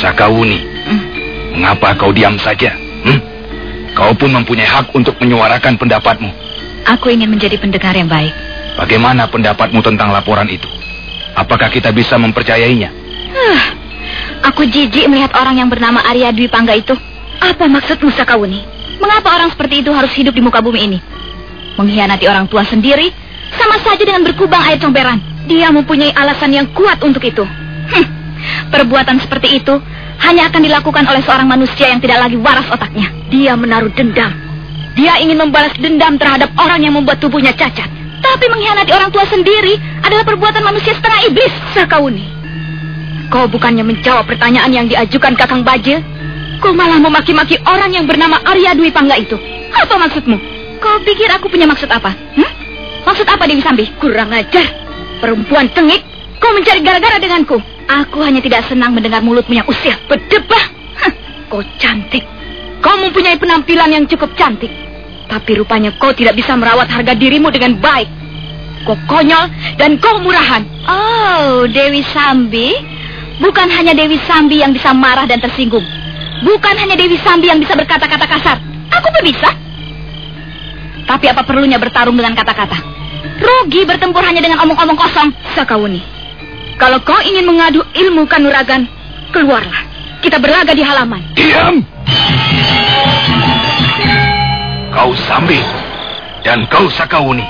Sakawuni, 0.01 0.59
hmm? 0.59 1.01
mengapa 1.53 1.93
kau 1.93 2.09
diam 2.09 2.35
saja? 2.41 2.73
Hmm? 3.05 3.21
Kau 3.93 4.11
pun 4.17 4.33
mempunyai 4.33 4.65
hak 4.65 4.91
untuk 4.97 5.15
menyuarakan 5.21 5.77
pendapatmu. 5.77 6.33
Aku 6.97 7.13
ingin 7.13 7.29
menjadi 7.29 7.61
pendengar 7.61 7.93
yang 7.93 8.09
baik. 8.09 8.33
Bagaimana 8.75 9.29
pendapatmu 9.29 9.79
tentang 9.85 10.11
laporan 10.11 10.49
itu? 10.49 10.67
Apakah 11.37 11.71
kita 11.71 11.95
bisa 11.95 12.19
mempercayainya? 12.19 12.91
Huh, 13.31 13.63
aku 14.51 14.67
jijik 14.67 15.07
melihat 15.07 15.31
orang 15.37 15.61
yang 15.61 15.69
bernama 15.71 16.03
Arya 16.03 16.33
Dwi 16.35 16.49
Pangga 16.51 16.75
itu. 16.75 16.97
Apa 17.39 17.69
maksudmu, 17.69 18.11
Sakawuni? 18.11 18.65
Mengapa 18.99 19.37
orang 19.37 19.53
seperti 19.53 19.85
itu 19.85 19.91
harus 19.93 20.11
hidup 20.17 20.33
di 20.33 20.41
muka 20.43 20.59
bumi 20.59 20.79
ini? 20.91 20.99
Mengkhianati 21.75 22.25
orang 22.31 22.47
tua 22.47 22.63
sendiri, 22.63 23.11
sama 23.55 23.79
saja 23.83 24.03
dengan 24.03 24.23
berkubang 24.23 24.63
air 24.63 24.79
comberan. 24.79 25.19
Dia 25.45 25.69
mempunyai 25.69 26.15
alasan 26.15 26.55
yang 26.55 26.67
kuat 26.73 26.97
untuk 27.03 27.21
itu. 27.21 27.43
Hm, 27.45 28.05
perbuatan 28.73 29.21
seperti 29.21 29.61
itu 29.61 29.75
hanya 30.25 30.49
akan 30.49 30.61
dilakukan 30.63 31.03
oleh 31.05 31.21
seorang 31.21 31.45
manusia 31.45 31.91
yang 31.91 31.99
tidak 32.01 32.23
lagi 32.25 32.37
waras 32.39 32.65
otaknya. 32.71 33.11
Dia 33.29 33.53
menaruh 33.53 33.91
dendam. 33.93 34.31
Dia 34.95 35.19
ingin 35.19 35.35
membalas 35.35 35.75
dendam 35.75 36.15
terhadap 36.15 36.55
orang 36.55 36.79
yang 36.79 36.95
membuat 36.95 37.19
tubuhnya 37.19 37.51
cacat. 37.51 37.91
Tapi 38.23 38.45
mengkhianati 38.47 38.91
orang 38.95 39.11
tua 39.11 39.27
sendiri 39.27 39.75
adalah 40.01 40.23
perbuatan 40.23 40.63
manusia 40.63 40.95
setengah 40.95 41.19
iblis, 41.29 41.53
Sakawuni. 41.75 42.25
Kau 43.27 43.45
bukannya 43.51 43.83
menjawab 43.83 44.25
pertanyaan 44.25 44.71
yang 44.71 44.85
diajukan 44.87 45.35
Kakang 45.35 45.67
Baje, 45.67 45.99
kau 46.63 46.71
malah 46.71 46.97
memaki-maki 46.97 47.59
orang 47.67 47.91
yang 47.91 48.07
bernama 48.07 48.39
Arya 48.47 48.73
Dwi 48.73 48.89
Pangga 48.89 49.19
itu. 49.19 49.35
Apa 49.75 49.99
maksudmu? 49.99 50.54
Kau 50.79 50.97
pikir 51.01 51.29
aku 51.31 51.47
punya 51.47 51.65
maksud 51.65 51.87
apa? 51.89 52.11
Hmm? 52.11 52.51
Maksud 53.05 53.27
apa 53.29 53.43
Dewi 53.45 53.61
Sambi? 53.61 53.85
Kurang 54.01 54.33
ajar. 54.33 54.65
Perempuan 55.21 55.71
tengik, 55.71 56.03
kau 56.41 56.51
mencari 56.51 56.81
gara-gara 56.83 57.17
denganku. 57.21 57.57
Aku 57.85 58.19
hanya 58.25 58.41
tidak 58.41 58.65
senang 58.65 58.97
mendengar 58.97 59.21
mulutmu 59.21 59.55
yang 59.55 59.67
usil. 59.69 59.93
Berdebah. 60.09 60.65
Hah, 60.99 61.13
kau 61.47 61.61
cantik. 61.77 62.25
Kau 62.81 62.97
mempunyai 62.97 63.37
penampilan 63.37 63.89
yang 63.93 64.05
cukup 64.09 64.33
cantik. 64.33 64.69
Tapi 65.25 65.51
rupanya 65.57 65.93
kau 65.97 66.13
tidak 66.13 66.37
bisa 66.37 66.53
merawat 66.53 66.89
harga 66.89 67.13
dirimu 67.17 67.49
dengan 67.49 67.77
baik. 67.81 68.09
Kau 68.85 68.97
konyol 69.09 69.49
dan 69.81 69.97
kau 69.97 70.21
murahan. 70.21 70.61
Oh, 70.85 71.65
Dewi 71.65 72.05
Sambi. 72.13 72.73
Bukan 73.41 73.67
hanya 73.73 73.97
Dewi 73.97 74.21
Sambi 74.25 74.61
yang 74.61 74.73
bisa 74.73 74.93
marah 74.93 75.25
dan 75.25 75.41
tersinggung. 75.41 75.83
Bukan 76.45 76.75
hanya 76.77 76.93
Dewi 76.93 77.17
Sambi 77.21 77.49
yang 77.49 77.57
bisa 77.57 77.73
berkata-kata 77.73 78.25
kasar. 78.29 78.57
Aku 78.93 79.07
pun 79.09 79.23
bisa. 79.25 79.49
Tapi 81.05 81.25
apa 81.29 81.45
perlunya 81.45 81.77
bertarung 81.77 82.17
dengan 82.17 82.33
kata-kata? 82.33 82.77
Rugi 83.35 83.85
bertempur 83.85 84.25
hanya 84.25 84.41
dengan 84.41 84.61
omong-omong 84.65 84.97
kosong. 84.97 85.29
Sakawuni, 85.53 86.01
kalau 86.81 86.99
kau 87.05 87.19
ingin 87.23 87.45
mengadu 87.45 87.85
ilmu 87.93 88.27
kanuragan, 88.27 88.89
keluarlah. 89.31 89.85
Kita 90.19 90.41
berlaga 90.41 90.73
di 90.73 90.81
halaman. 90.81 91.21
Diam! 91.37 91.85
Kau 94.95 95.11
Sambi 95.29 95.61
dan 96.41 96.65
kau 96.71 96.89
Sakawuni. 96.89 97.45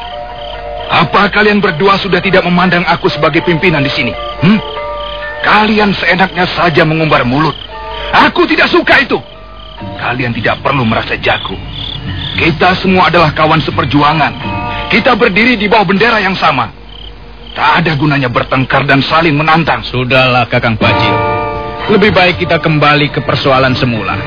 Apa 0.85 1.31
kalian 1.33 1.63
berdua 1.63 1.97
sudah 1.97 2.21
tidak 2.21 2.45
memandang 2.45 2.85
aku 2.85 3.09
sebagai 3.09 3.41
pimpinan 3.41 3.81
di 3.81 3.89
sini? 3.89 4.13
Hmm? 4.43 4.59
Kalian 5.41 5.93
seenaknya 5.93 6.45
saja 6.51 6.85
mengumbar 6.85 7.25
mulut. 7.25 7.53
Aku 8.13 8.45
tidak 8.45 8.69
suka 8.69 9.01
itu. 9.01 9.17
Kalian 9.95 10.35
tidak 10.35 10.61
perlu 10.61 10.83
merasa 10.85 11.17
jago. 11.17 11.55
Kita 12.35 12.75
semua 12.77 13.07
adalah 13.07 13.31
kawan 13.31 13.63
seperjuangan. 13.63 14.33
Kita 14.91 15.15
berdiri 15.15 15.55
di 15.55 15.65
bawah 15.65 15.87
bendera 15.87 16.19
yang 16.19 16.35
sama. 16.35 16.69
Tak 17.55 17.81
ada 17.81 17.95
gunanya 17.95 18.27
bertengkar 18.27 18.83
dan 18.83 18.99
saling 18.99 19.31
menantang. 19.31 19.79
Sudahlah, 19.87 20.43
Kakang 20.51 20.75
Pajil. 20.75 21.15
Lebih 21.87 22.11
baik 22.11 22.35
kita 22.43 22.59
kembali 22.59 23.13
ke 23.15 23.23
persoalan 23.23 23.71
semula. 23.79 24.19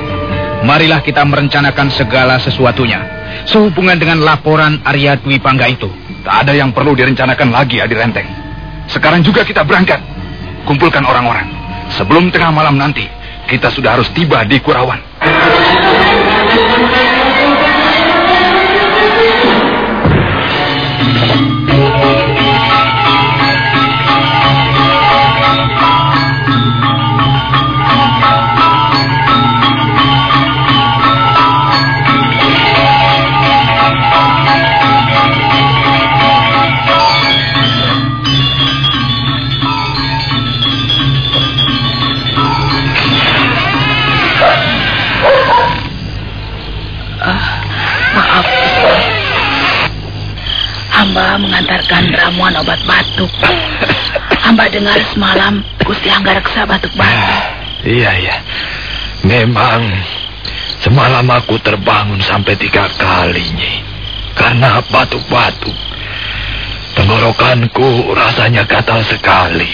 Marilah 0.64 1.05
kita 1.05 1.23
merencanakan 1.23 1.92
segala 1.92 2.40
sesuatunya. 2.40 2.99
Sehubungan 3.44 4.01
dengan 4.01 4.25
laporan 4.25 4.81
Arya 4.83 5.21
Dwi 5.21 5.38
Pangga 5.38 5.68
itu. 5.68 5.87
Tak 6.25 6.49
ada 6.49 6.53
yang 6.57 6.73
perlu 6.73 6.97
direncanakan 6.97 7.53
lagi, 7.53 7.79
Adi 7.79 7.94
Renteng. 7.94 8.27
Sekarang 8.88 9.21
juga 9.21 9.44
kita 9.44 9.62
berangkat. 9.62 10.01
Kumpulkan 10.64 11.05
orang-orang. 11.05 11.47
Sebelum 11.94 12.33
tengah 12.33 12.51
malam 12.51 12.81
nanti, 12.81 13.05
kita 13.49 13.73
sudah 13.73 13.97
harus 13.97 14.13
tiba 14.13 14.45
di 14.45 14.61
Kurawan. 14.61 15.01
Mengantarkan 51.14 52.12
ramuan 52.12 52.55
obat 52.61 52.81
batuk. 52.85 53.31
Hamba 54.44 54.68
dengar 54.68 54.97
semalam 55.12 55.61
Gusti 55.85 56.09
Anggareksa 56.09 56.64
batuk-batuk. 56.64 57.05
Ah, 57.05 57.42
iya, 57.85 58.11
iya. 58.16 58.37
Memang 59.25 59.92
semalam 60.81 61.27
aku 61.29 61.61
terbangun 61.61 62.21
sampai 62.23 62.57
tiga 62.57 62.88
kali, 62.97 63.44
Nyi. 63.57 63.75
Karena 64.37 64.81
batuk-batuk. 64.88 65.75
Tenggorokanku 66.97 68.14
rasanya 68.14 68.66
gatal 68.66 69.05
sekali. 69.07 69.71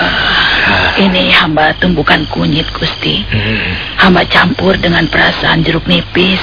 Uh, 0.00 1.02
ini 1.02 1.34
hamba 1.34 1.74
tumbukan 1.78 2.22
kunyit, 2.30 2.68
Gusti. 2.70 3.26
Hmm. 3.26 3.70
Hamba 3.98 4.22
campur 4.28 4.78
dengan 4.78 5.08
perasaan 5.10 5.66
jeruk 5.66 5.88
nipis 5.90 6.40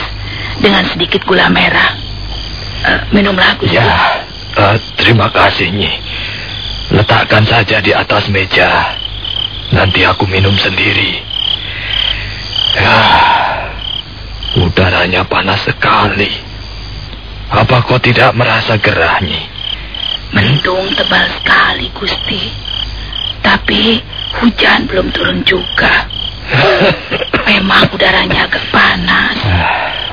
dengan 0.60 0.83
sedikit 0.89 1.23
gula 1.23 1.47
merah. 1.47 2.06
Uh, 2.85 3.01
minumlah, 3.13 3.57
Gusti. 3.57 3.75
Ya, 3.77 4.25
Uh, 4.57 4.73
terima 4.97 5.29
kasih, 5.29 5.69
Nyi. 5.69 6.01
Letakkan 6.89 7.45
saja 7.45 7.77
di 7.77 7.93
atas 7.93 8.25
meja. 8.33 8.97
Nanti 9.69 10.01
aku 10.01 10.25
minum 10.25 10.57
sendiri. 10.57 11.21
Ya, 12.73 12.97
udaranya 14.57 15.21
panas 15.29 15.61
sekali. 15.61 16.41
Apa 17.53 17.85
kau 17.85 18.01
tidak 18.01 18.33
merasa 18.33 18.81
gerah, 18.81 19.21
Nyi? 19.21 19.45
Mendung 20.33 20.89
tebal 20.97 21.29
sekali, 21.37 21.93
Gusti. 21.93 22.49
Tapi 23.45 24.01
hujan 24.41 24.89
belum 24.89 25.13
turun 25.13 25.45
juga. 25.45 26.09
Memang 27.47 27.93
udaranya 27.93 28.49
agak 28.49 28.65
panas. 28.73 29.37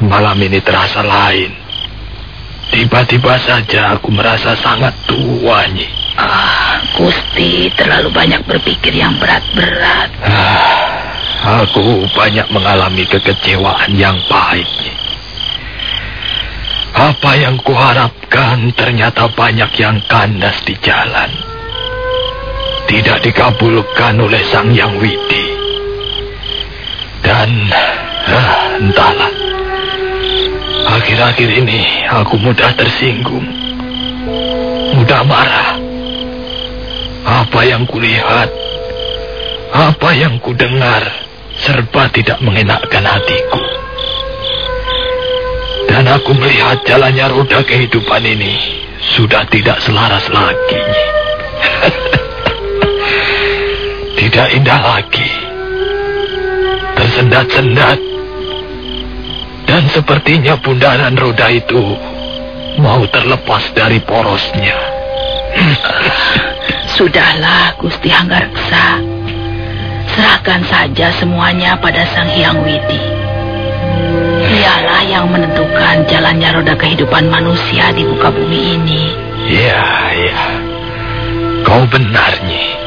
malam 0.05 0.37
ini 0.37 0.61
terasa 0.61 1.01
lain. 1.01 1.64
Tiba-tiba 2.75 3.39
saja 3.39 3.95
aku 3.95 4.11
merasa 4.11 4.59
sangat 4.59 4.91
tua, 5.07 5.63
Nyi. 5.71 5.87
Ah, 6.19 6.83
Gusti 6.99 7.71
terlalu 7.71 8.11
banyak 8.11 8.43
berpikir 8.51 8.91
yang 8.91 9.15
berat-berat. 9.23 10.11
Ah, 10.19 11.63
aku 11.63 12.03
banyak 12.11 12.51
mengalami 12.51 13.07
kekecewaan 13.07 13.95
yang 13.95 14.19
pahit, 14.27 14.67
Nyi. 14.67 14.91
Apa 16.99 17.31
yang 17.39 17.63
kuharapkan 17.63 18.67
ternyata 18.75 19.31
banyak 19.31 19.71
yang 19.79 20.03
kandas 20.11 20.59
di 20.67 20.75
jalan. 20.83 21.31
Tidak 22.91 23.23
dikabulkan 23.23 24.19
oleh 24.19 24.43
Sang 24.51 24.75
Yang 24.75 24.99
Widi. 24.99 25.47
Dan 27.23 27.71
ah, 28.35 28.83
entahlah. 28.83 29.54
Akhir-akhir 30.85 31.49
ini 31.65 32.05
aku 32.13 32.37
mudah 32.37 32.77
tersinggung. 32.77 33.47
Mudah 34.95 35.23
marah. 35.25 35.81
Apa 37.25 37.65
yang 37.65 37.89
kulihat, 37.89 38.53
apa 39.73 40.11
yang 40.13 40.37
kudengar, 40.45 41.03
serba 41.57 42.13
tidak 42.13 42.37
mengenakkan 42.45 43.01
hatiku. 43.01 43.65
Dan 45.89 46.05
aku 46.11 46.37
melihat 46.37 46.85
jalannya 46.85 47.27
roda 47.33 47.65
kehidupan 47.65 48.21
ini 48.21 48.85
sudah 49.17 49.49
tidak 49.49 49.81
selaras 49.81 50.29
lagi. 50.29 50.81
tidak 54.21 54.47
indah 54.53 54.81
lagi. 54.85 55.31
Tersendat-sendat. 56.95 58.14
Dan 59.75 59.91
sepertinya 59.91 60.55
bundaran 60.63 61.19
roda 61.19 61.51
itu 61.51 61.99
mau 62.79 63.03
terlepas 63.11 63.75
dari 63.75 63.99
porosnya. 63.99 64.79
Sudahlah, 66.95 67.75
Gusti 67.83 68.07
Hanggareksa. 68.07 69.03
Serahkan 70.15 70.63
saja 70.71 71.11
semuanya 71.19 71.75
pada 71.83 72.07
Sang 72.07 72.31
Hyang 72.31 72.63
Widi. 72.63 73.03
Dialah 74.47 75.03
yang 75.11 75.27
menentukan 75.27 76.07
jalannya 76.07 76.55
roda 76.55 76.79
kehidupan 76.79 77.27
manusia 77.27 77.91
di 77.99 78.07
muka 78.07 78.31
bumi 78.31 78.79
ini. 78.79 79.11
Ya, 79.59 79.91
ya. 80.15 80.43
Kau 81.67 81.83
benar, 81.91 82.31
Nyi. 82.47 82.79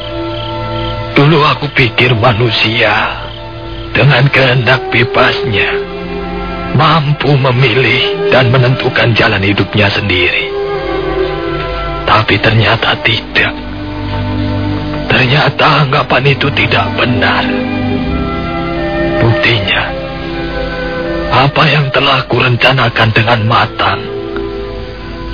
Dulu 1.20 1.36
aku 1.52 1.68
pikir 1.68 2.16
manusia 2.16 3.28
dengan 3.92 4.24
kehendak 4.32 4.88
bebasnya 4.88 5.87
mampu 6.78 7.34
memilih 7.34 8.30
dan 8.30 8.54
menentukan 8.54 9.18
jalan 9.18 9.42
hidupnya 9.42 9.90
sendiri. 9.90 10.54
Tapi 12.06 12.38
ternyata 12.38 12.94
tidak. 13.02 13.54
Ternyata 15.10 15.66
anggapan 15.84 16.24
itu 16.30 16.48
tidak 16.54 16.86
benar. 16.94 17.44
Buktinya, 19.18 19.84
apa 21.34 21.64
yang 21.66 21.90
telah 21.90 22.22
kurencanakan 22.30 23.10
dengan 23.12 23.40
matang, 23.50 24.00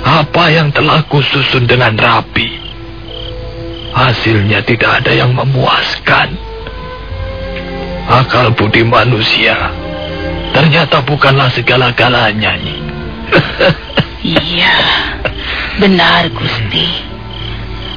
apa 0.00 0.44
yang 0.48 0.72
telah 0.72 1.04
kususun 1.04 1.68
dengan 1.68 1.94
rapi, 2.00 2.48
hasilnya 3.92 4.64
tidak 4.64 5.04
ada 5.04 5.12
yang 5.12 5.36
memuaskan. 5.36 6.32
Akal 8.04 8.52
budi 8.52 8.84
manusia 8.84 9.83
ternyata 10.54 11.02
bukanlah 11.02 11.50
segala-galanya, 11.50 12.54
Nyi. 12.56 12.78
Iya, 14.24 14.76
benar 15.76 16.30
Gusti. 16.32 16.88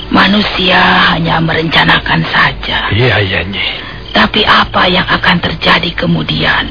Manusia 0.10 0.80
hanya 1.13 1.39
merencanakan 1.39 2.22
saja. 2.28 2.91
Iya, 2.91 3.15
iya, 3.22 3.39
Nyi. 3.46 3.70
Tapi 4.12 4.41
apa 4.43 4.89
yang 4.89 5.06
akan 5.06 5.38
terjadi 5.39 5.93
kemudian 5.93 6.65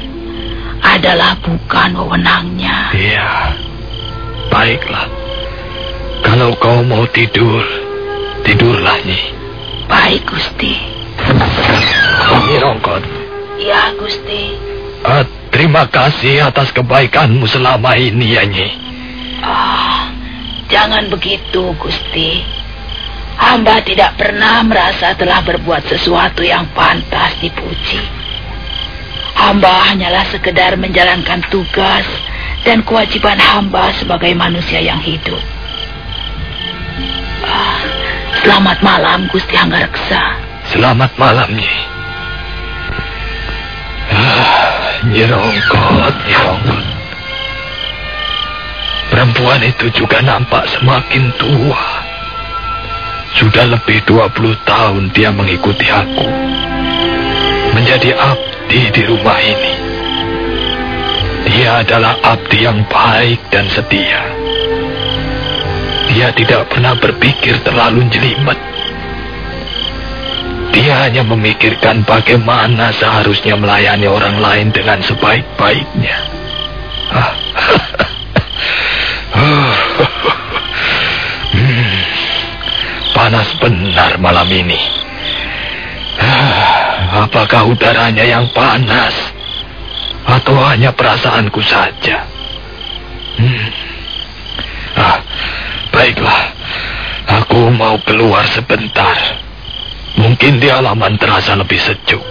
adalah 0.83 1.37
bukan 1.39 1.95
wewenangnya. 1.95 2.91
Iya. 2.93 3.55
Baiklah. 4.51 5.07
Kalau 6.21 6.51
kau 6.59 6.81
mau 6.83 7.05
tidur, 7.09 7.63
tidurlah, 8.43 8.97
Nyi. 9.05 9.21
Baik 9.87 10.27
Gusti. 10.27 10.75
Nyi 12.43 12.55
Rongkot, 12.59 13.01
Ya 13.57 13.89
Gusti. 13.95 14.53
eh, 15.01 15.23
terima 15.49 15.87
kasih 15.87 16.47
atas 16.47 16.71
kebaikanmu 16.71 17.45
selama 17.47 17.95
ini, 17.97 18.35
ya, 18.37 18.43
Nyi. 18.45 18.69
Ah, 19.41 20.11
jangan 20.67 21.07
begitu 21.11 21.73
Gusti. 21.77 22.43
Hamba 23.37 23.85
tidak 23.85 24.17
pernah 24.17 24.65
merasa 24.65 25.13
telah 25.13 25.45
berbuat 25.45 25.85
sesuatu 25.85 26.41
yang 26.41 26.65
pantas 26.73 27.37
dipuji. 27.37 28.01
Hamba 29.37 29.93
hanyalah 29.93 30.25
sekedar 30.33 30.73
menjalankan 30.81 31.45
tugas 31.53 32.05
dan 32.65 32.81
kewajiban 32.81 33.37
hamba 33.37 33.93
sebagai 33.93 34.33
manusia 34.33 34.81
yang 34.81 34.97
hidup. 34.97 35.39
Ah, 37.45 37.77
selamat 38.41 38.81
malam 38.81 39.29
Gusti 39.29 39.53
Hanggareksa. 39.53 40.21
Selamat 40.73 41.13
malam, 41.21 41.53
Nyi. 41.53 41.96
Ah, 45.07 45.13
Nyi 45.15 45.23
Rongkot, 45.23 46.15
Nyi 46.27 46.35
Rongkot. 46.35 46.85
Perempuan 49.07 49.63
itu 49.63 49.87
juga 49.95 50.19
nampak 50.19 50.67
semakin 50.67 51.31
tua. 51.39 51.83
Sudah 53.39 53.71
lebih 53.71 54.03
20 54.03 54.67
tahun 54.67 55.07
dia 55.15 55.31
mengikuti 55.31 55.87
aku. 55.87 56.27
Menjadi 57.71 58.19
abdi 58.19 58.81
di 58.91 59.01
rumah 59.07 59.39
ini. 59.39 59.73
Dia 61.55 61.87
adalah 61.87 62.19
abdi 62.27 62.67
yang 62.67 62.83
baik 62.91 63.39
dan 63.47 63.63
setia. 63.71 64.27
Dia 66.11 66.35
tidak 66.35 66.67
pernah 66.67 66.99
berpikir 66.99 67.63
terlalu 67.63 68.03
jelimet. 68.11 68.59
Dia 70.77 71.09
hanya 71.09 71.25
memikirkan 71.25 72.05
bagaimana 72.05 72.93
seharusnya 72.93 73.57
melayani 73.57 74.05
orang 74.05 74.37
lain 74.37 74.69
dengan 74.69 75.01
sebaik-baiknya. 75.01 76.17
Ah. 77.09 77.33
Hmm. 81.57 82.01
Panas 83.13 83.49
benar 83.57 84.17
malam 84.21 84.45
ini. 84.49 84.77
Ah, 86.21 86.77
Apakah 87.25 87.69
udaranya 87.71 88.25
yang 88.25 88.45
panas? 88.51 89.15
Atau 90.27 90.53
hanya 90.59 90.91
perasaanku 90.91 91.61
saja? 91.63 92.27
Hmm. 93.39 93.67
Ah, 94.97 95.17
baiklah. 95.93 96.41
Aku 97.41 97.71
mau 97.73 97.95
keluar 98.03 98.43
sebentar. 98.51 99.46
Mungkin 100.17 100.57
di 100.57 100.65
halaman 100.65 101.13
terasa 101.21 101.53
lebih 101.53 101.77
sejuk. 101.77 102.21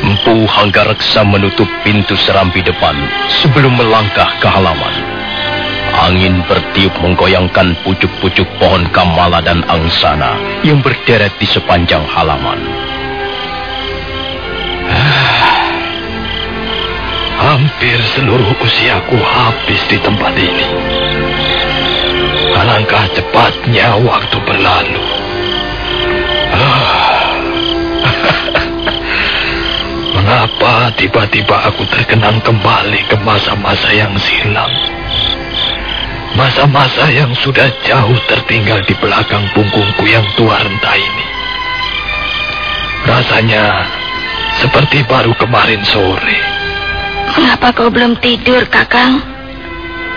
Empu 0.00 0.48
Hanggareksa 0.48 1.22
menutup 1.28 1.68
pintu 1.84 2.16
serambi 2.18 2.64
depan 2.64 2.96
sebelum 3.28 3.76
melangkah 3.78 4.32
ke 4.40 4.48
halaman. 4.48 5.15
Angin 6.06 6.38
bertiup 6.46 6.94
menggoyangkan 7.02 7.82
pucuk-pucuk 7.82 8.46
pohon 8.62 8.86
kamala 8.94 9.42
dan 9.42 9.66
angsana 9.66 10.38
yang 10.62 10.78
berderet 10.78 11.34
di 11.34 11.50
sepanjang 11.50 12.06
halaman. 12.06 12.62
Hampir 17.42 17.98
seluruh 18.14 18.54
usiaku 18.62 19.18
habis 19.18 19.82
di 19.90 19.98
tempat 19.98 20.30
ini. 20.38 20.66
Alangkah 22.54 23.10
cepatnya 23.10 23.98
waktu 23.98 24.36
berlalu. 24.46 25.02
Ah. 26.54 27.34
Mengapa 30.14 30.94
tiba-tiba 30.94 31.66
aku 31.66 31.82
terkenang 31.90 32.38
kembali 32.46 33.10
ke 33.10 33.18
masa-masa 33.26 33.90
yang 33.90 34.14
silam? 34.22 34.70
Masa-masa 36.36 37.08
yang 37.08 37.32
sudah 37.40 37.64
jauh 37.80 38.18
tertinggal 38.28 38.84
di 38.84 38.92
belakang 39.00 39.48
punggungku 39.56 40.04
yang 40.04 40.24
tua 40.36 40.60
renta 40.60 40.92
ini. 40.92 41.26
Rasanya 43.08 43.88
seperti 44.60 45.00
baru 45.08 45.32
kemarin 45.40 45.80
sore. 45.88 46.36
Mengapa 47.32 47.72
kau 47.72 47.88
belum 47.88 48.20
tidur, 48.20 48.68
Kakang? 48.68 49.24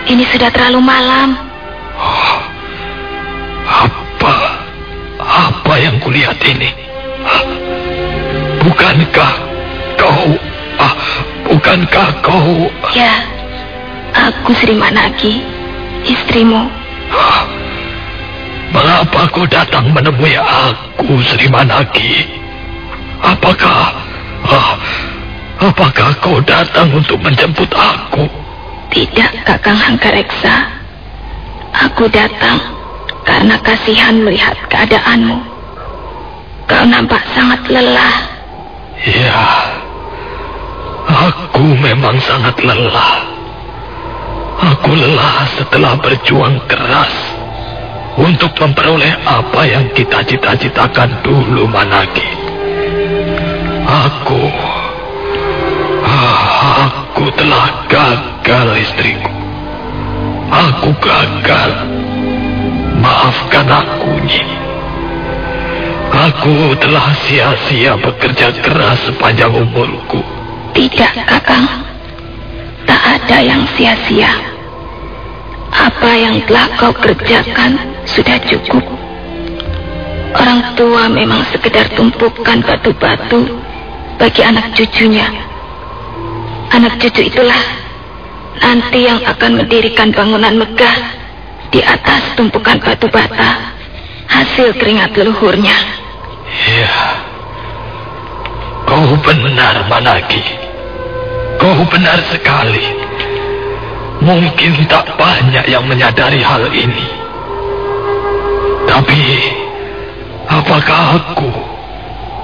Ini 0.04 0.24
sudah 0.28 0.52
terlalu 0.52 0.80
malam. 0.84 1.40
Oh, 1.96 2.36
apa? 3.64 4.36
Apa 5.20 5.74
yang 5.80 5.96
kulihat 6.04 6.36
ini? 6.44 6.68
Bukankah 8.60 9.32
kau... 9.96 10.36
Ah, 10.76 10.96
bukankah 11.48 12.08
kau... 12.20 12.68
Ya, 12.92 13.24
aku 14.12 14.52
Sri 14.56 14.76
Managi, 14.76 15.44
istrimu. 16.04 16.68
Mengapa 18.70 19.26
kau 19.34 19.44
datang 19.50 19.90
menemui 19.90 20.38
aku, 20.38 21.18
Sri 21.26 21.50
Managi? 21.50 22.26
Apakah... 23.20 23.98
Ah, 24.46 24.78
Apakah 25.60 26.16
kau 26.24 26.40
datang 26.40 26.88
untuk 26.88 27.20
menjemput 27.20 27.68
aku? 27.68 28.24
Tidak, 28.88 29.44
Kakang 29.44 29.76
Hangkareksa. 29.76 30.72
Aku 31.84 32.08
datang 32.08 32.56
karena 33.28 33.60
kasihan 33.60 34.16
melihat 34.24 34.56
keadaanmu. 34.72 35.36
Kau 36.64 36.84
nampak 36.88 37.20
sangat 37.36 37.60
lelah. 37.68 38.16
Ya, 39.04 39.44
aku 41.12 41.76
memang 41.76 42.16
sangat 42.24 42.56
lelah. 42.64 43.20
Aku 44.60 44.92
lelah 44.92 45.48
setelah 45.56 45.96
berjuang 45.96 46.60
keras 46.68 47.14
untuk 48.20 48.52
memperoleh 48.60 49.16
apa 49.24 49.62
yang 49.64 49.88
kita 49.96 50.20
cita-citakan 50.28 51.24
dulu, 51.24 51.64
Managi. 51.64 52.28
Aku 53.88 54.44
Aku 57.20 57.28
telah 57.36 57.84
gagal 57.84 58.80
istriku. 58.80 59.28
Aku 60.48 60.88
gagal. 61.04 61.70
Maafkan 62.96 63.68
aku, 63.68 64.16
Nyi. 64.24 64.44
Aku 66.10 66.74
telah 66.80 67.12
sia-sia 67.28 68.00
bekerja 68.00 68.56
keras 68.64 69.04
sepanjang 69.04 69.52
umurku. 69.52 70.24
Tidak, 70.72 71.12
Kakang. 71.28 71.84
Tak 72.88 73.02
ada 73.20 73.38
yang 73.44 73.68
sia-sia. 73.76 74.49
Apa 75.70 76.10
yang 76.18 76.42
telah 76.46 76.66
kau 76.76 76.92
kerjakan 76.94 77.78
sudah 78.06 78.36
cukup. 78.46 78.82
Orang 80.30 80.74
tua 80.78 81.10
memang 81.10 81.42
sekedar 81.50 81.90
tumpukan 81.94 82.62
batu-batu 82.62 83.50
bagi 84.18 84.42
anak 84.46 84.70
cucunya. 84.78 85.26
Anak 86.70 87.02
cucu 87.02 87.26
itulah 87.26 87.58
nanti 88.62 89.10
yang 89.10 89.18
akan 89.26 89.58
mendirikan 89.58 90.14
bangunan 90.14 90.54
megah 90.54 90.96
di 91.74 91.82
atas 91.82 92.22
tumpukan 92.38 92.78
batu 92.78 93.10
bata 93.10 93.74
hasil 94.30 94.78
keringat 94.78 95.10
leluhurnya. 95.18 95.74
Iya. 96.50 96.94
Kau 98.86 99.14
benar, 99.22 99.86
Managi. 99.86 100.42
Kau 101.58 101.82
benar 101.90 102.18
sekali. 102.30 103.09
Mungkin 104.20 104.72
tak 104.84 105.16
banyak 105.16 105.64
yang 105.68 105.84
menyadari 105.88 106.44
hal 106.44 106.68
ini. 106.72 107.08
Tapi, 108.84 109.22
apakah 110.50 111.00
aku 111.16 111.50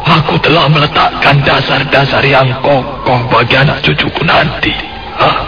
Aku 0.07 0.39
telah 0.39 0.71
meletakkan 0.71 1.43
dasar-dasar 1.43 2.23
yang 2.23 2.47
kokoh 2.63 3.27
bagi 3.27 3.59
anak 3.59 3.83
cucuku 3.83 4.23
nanti. 4.23 4.71
Hah? 5.19 5.39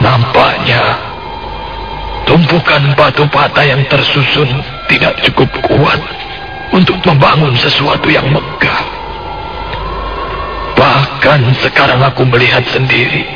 Nampaknya 0.00 0.96
tumpukan 2.24 2.96
batu 2.96 3.28
bata 3.28 3.60
yang 3.68 3.84
tersusun 3.92 4.48
tidak 4.88 5.12
cukup 5.28 5.48
kuat 5.68 6.00
untuk 6.72 6.96
membangun 7.04 7.52
sesuatu 7.60 8.08
yang 8.08 8.32
megah. 8.32 8.80
Bahkan 10.80 11.52
sekarang 11.68 12.00
aku 12.00 12.24
melihat 12.24 12.64
sendiri. 12.72 13.28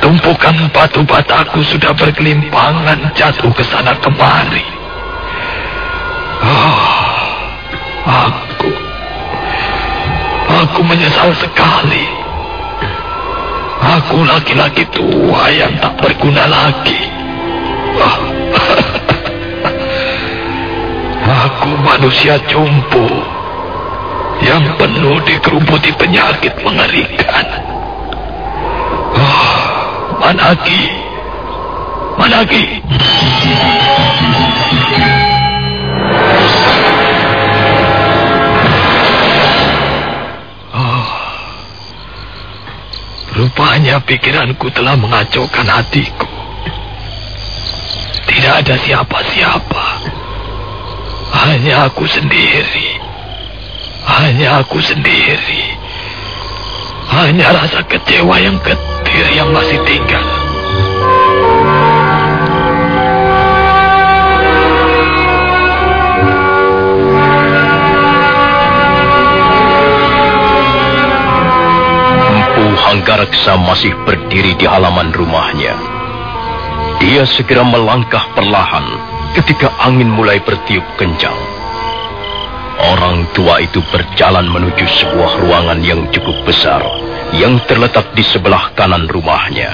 Tumpukan 0.00 0.56
batu 0.72 1.04
bataku 1.04 1.60
sudah 1.60 1.92
berkelimpangan 1.92 3.12
jatuh 3.12 3.52
ke 3.52 3.64
sana 3.68 3.92
kemari. 4.00 4.64
Oh, 6.40 6.80
Aku... 8.08 8.70
Aku 10.50 10.80
menyesal 10.82 11.30
sekali. 11.36 12.04
Aku 13.80 14.24
laki-laki 14.24 14.84
tua 14.92 15.48
yang 15.52 15.72
tak 15.80 15.96
berguna 16.00 16.44
lagi. 16.48 17.00
Aku 21.44 21.70
manusia 21.80 22.36
jumbo 22.48 23.08
yang 24.40 24.64
penuh 24.76 25.20
dikerubuti 25.24 25.92
penyakit 25.96 26.52
mengerikan. 26.64 27.46
Oh, 30.30 30.34
Managi, 30.38 30.86
Managi. 32.14 32.64
Rupanya 43.34 43.98
pikiranku 44.06 44.70
telah 44.70 44.94
mengacaukan 44.94 45.66
hatiku. 45.66 46.30
Tidak 48.30 48.54
ada 48.54 48.78
siapa-siapa. 48.78 49.86
Hanya 51.42 51.90
aku 51.90 52.06
sendiri. 52.06 53.02
Hanya 54.06 54.62
aku 54.62 54.78
sendiri. 54.78 55.74
Hanya 57.10 57.50
rasa 57.50 57.82
kecewa 57.82 58.38
yang 58.38 58.62
getir 59.10 59.26
yang 59.34 59.50
masih 59.50 59.78
tinggal. 59.82 60.22
Hanggareksa 72.90 73.54
masih 73.54 73.94
berdiri 74.02 74.58
di 74.58 74.66
halaman 74.66 75.14
rumahnya. 75.14 75.78
Dia 76.98 77.22
segera 77.22 77.62
melangkah 77.62 78.26
perlahan 78.34 78.82
ketika 79.38 79.70
angin 79.78 80.10
mulai 80.10 80.42
bertiup 80.42 80.82
kencang. 80.98 81.59
Orang 82.80 83.28
tua 83.36 83.60
itu 83.60 83.84
berjalan 83.92 84.48
menuju 84.48 84.86
sebuah 84.88 85.44
ruangan 85.44 85.84
yang 85.84 86.08
cukup 86.08 86.48
besar 86.48 86.80
yang 87.36 87.62
terletak 87.68 88.10
di 88.16 88.24
sebelah 88.26 88.74
kanan 88.74 89.06
rumahnya. 89.06 89.70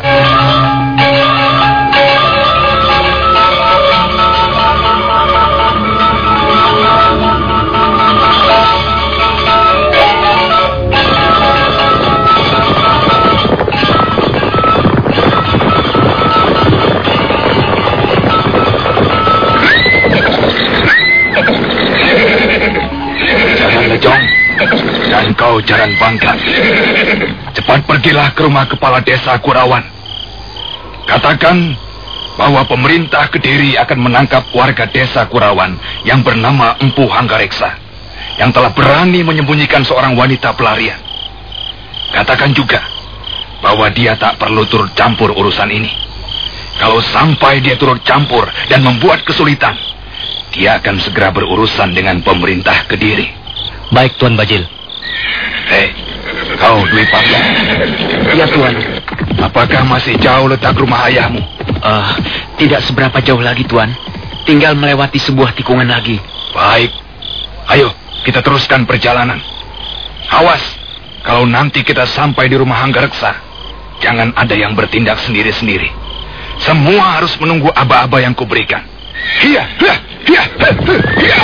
Kau 25.36 25.60
Jaran 25.64 25.96
Bangka. 25.96 26.36
Cepat 27.56 27.88
pergilah 27.88 28.32
ke 28.36 28.44
rumah 28.44 28.68
kepala 28.68 29.00
desa 29.00 29.36
Kurawan. 29.40 29.84
Katakan 31.06 31.76
bahwa 32.36 32.66
pemerintah 32.68 33.30
Kediri 33.32 33.80
akan 33.80 33.98
menangkap 34.10 34.44
warga 34.52 34.84
desa 34.90 35.24
Kurawan 35.30 35.78
yang 36.04 36.20
bernama 36.20 36.76
Empu 36.82 37.08
Hanggareksa 37.08 37.72
yang 38.36 38.52
telah 38.52 38.70
berani 38.76 39.24
menyembunyikan 39.24 39.80
seorang 39.82 40.12
wanita 40.12 40.52
pelarian. 40.52 41.00
Katakan 42.12 42.52
juga 42.52 42.84
bahwa 43.64 43.88
dia 43.90 44.14
tak 44.20 44.36
perlu 44.36 44.68
turut 44.68 44.92
campur 44.92 45.32
urusan 45.32 45.72
ini. 45.72 45.88
Kalau 46.76 47.00
sampai 47.00 47.64
dia 47.64 47.80
turut 47.80 48.04
campur 48.04 48.44
dan 48.68 48.84
membuat 48.84 49.24
kesulitan, 49.24 49.72
dia 50.52 50.76
akan 50.76 51.00
segera 51.00 51.32
berurusan 51.32 51.96
dengan 51.96 52.20
pemerintah 52.20 52.84
Kediri. 52.84 53.32
Baik, 53.88 54.20
Tuan 54.20 54.36
Bajil. 54.36 54.75
Hei, 55.66 55.90
kau 56.60 56.86
Dwi 56.86 57.04
Pangga. 57.10 57.40
Ya, 58.34 58.46
Tuan. 58.50 58.74
Apakah 59.42 59.82
masih 59.84 60.16
jauh 60.22 60.46
letak 60.48 60.78
rumah 60.78 61.10
ayahmu? 61.10 61.42
Uh, 61.82 62.08
tidak 62.56 62.80
seberapa 62.86 63.18
jauh 63.20 63.42
lagi, 63.42 63.66
Tuan. 63.66 63.92
Tinggal 64.46 64.78
melewati 64.78 65.18
sebuah 65.18 65.52
tikungan 65.58 65.90
lagi. 65.90 66.22
Baik. 66.54 66.94
Ayo, 67.66 67.90
kita 68.22 68.40
teruskan 68.40 68.86
perjalanan. 68.86 69.42
Awas, 70.30 70.62
kalau 71.26 71.46
nanti 71.46 71.82
kita 71.82 72.06
sampai 72.06 72.46
di 72.46 72.54
rumah 72.54 72.78
Hanggareksa, 72.86 73.34
jangan 73.98 74.30
ada 74.38 74.54
yang 74.54 74.78
bertindak 74.78 75.18
sendiri-sendiri. 75.26 75.90
Semua 76.62 77.18
harus 77.18 77.34
menunggu 77.42 77.68
aba-aba 77.74 78.22
yang 78.22 78.32
kuberikan. 78.32 78.86
Iya, 79.42 79.66
iya, 79.82 79.94
iya, 80.30 80.42
iya. 81.18 81.36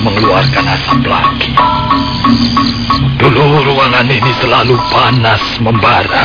Mengeluarkan 0.00 0.64
asap 0.64 1.04
lagi. 1.04 1.52
Dulu 3.20 3.44
ruangan 3.68 4.08
ini 4.08 4.32
selalu 4.40 4.74
panas 4.88 5.42
membara. 5.60 6.24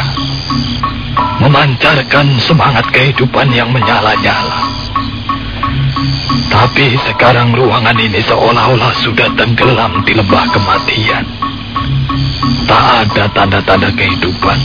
Memancarkan 1.38 2.40
semangat 2.42 2.88
kehidupan 2.90 3.52
yang 3.54 3.70
menyala-nyala. 3.70 4.62
Tapi 6.48 6.98
sekarang 7.06 7.54
ruangan 7.54 7.98
ini 8.00 8.24
seolah-olah 8.24 8.94
sudah 9.06 9.30
tenggelam 9.38 10.02
di 10.08 10.18
lembah 10.18 10.46
kematian. 10.50 11.26
Tak 12.66 12.84
ada 13.06 13.24
tanda-tanda 13.36 13.90
kehidupan. 13.94 14.60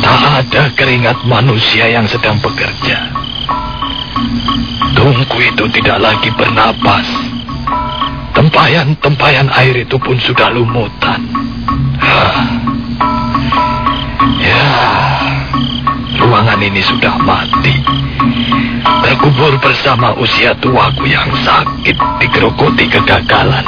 Tak 0.00 0.20
ada 0.42 0.62
keringat 0.74 1.18
manusia 1.28 1.86
yang 1.92 2.08
sedang 2.08 2.40
bekerja. 2.40 3.12
Tungku 4.96 5.38
itu 5.40 5.64
tidak 5.80 5.98
lagi 5.98 6.30
bernapas. 6.34 7.31
Tempayan-tempayan 8.52 9.48
air 9.48 9.80
itu 9.80 9.96
pun 9.96 10.12
sudah 10.20 10.52
lumutan. 10.52 11.24
Ya, 14.44 14.68
ruangan 16.20 16.60
ini 16.60 16.84
sudah 16.84 17.16
mati. 17.24 17.80
Terkubur 19.08 19.56
bersama 19.56 20.12
usia 20.20 20.52
tuaku 20.60 21.08
yang 21.08 21.32
sakit 21.40 21.96
digerogoti 22.20 22.92
kegagalan. 22.92 23.64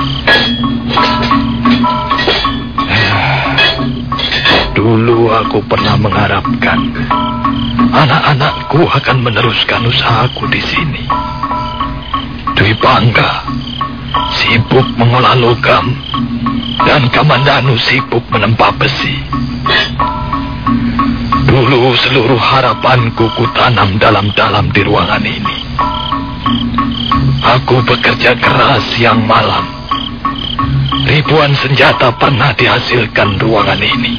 Dulu 4.76 5.32
aku 5.32 5.64
pernah 5.64 5.96
mengharapkan 5.96 6.92
anak-anakku 7.88 8.84
akan 8.84 9.16
meneruskan 9.16 9.80
usahaku 9.88 10.44
di 10.52 10.60
sini. 10.60 11.08
Dwi 12.52 12.76
Bangga 12.76 13.63
sibuk 14.34 14.86
mengolah 14.98 15.34
logam 15.38 15.94
dan 16.84 17.06
Kamandanu 17.10 17.78
sibuk 17.78 18.22
menempa 18.30 18.74
besi. 18.76 19.14
Dulu 21.44 21.94
seluruh 21.94 22.40
harapanku 22.40 23.30
kutanam 23.38 23.94
dalam-dalam 24.02 24.74
di 24.74 24.80
ruangan 24.82 25.22
ini. 25.22 25.58
Aku 27.44 27.84
bekerja 27.84 28.34
keras 28.40 28.82
siang 28.96 29.22
malam. 29.22 29.62
Ribuan 31.04 31.52
senjata 31.52 32.16
pernah 32.16 32.56
dihasilkan 32.56 33.36
ruangan 33.38 33.78
ini. 33.78 34.14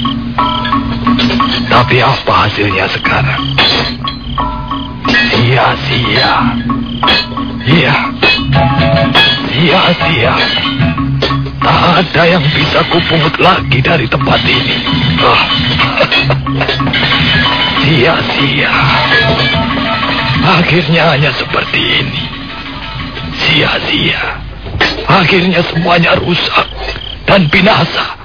Tapi 1.66 1.98
apa 2.00 2.34
hasilnya 2.46 2.86
sekarang? 2.94 3.42
Sia-sia. 5.10 6.34
Iya. 7.66 8.05
Sia-sia. 9.86 10.34
Tak 11.62 11.82
ada 12.02 12.24
yang 12.26 12.42
bisa 12.58 12.82
kupungut 12.90 13.38
lagi 13.38 13.86
dari 13.86 14.10
tempat 14.10 14.42
ini. 14.42 14.82
Ah. 15.22 15.46
Sia-sia. 17.86 18.74
Akhirnya 20.42 21.14
hanya 21.14 21.30
seperti 21.38 22.02
ini. 22.02 22.22
Sia-sia. 23.38 24.42
Akhirnya 25.06 25.62
semuanya 25.70 26.18
rusak 26.18 26.66
dan 27.30 27.46
binasa. 27.54 28.18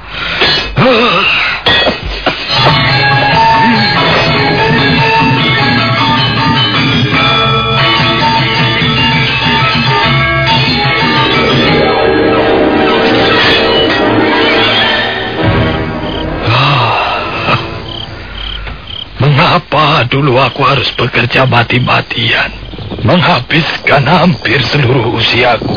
Ah. 19.91 20.07
Dulu 20.07 20.39
aku 20.39 20.63
harus 20.63 20.87
bekerja 20.95 21.51
mati-matian? 21.51 22.55
Menghabiskan 23.03 24.07
hampir 24.07 24.63
seluruh 24.63 25.19
usiaku. 25.19 25.75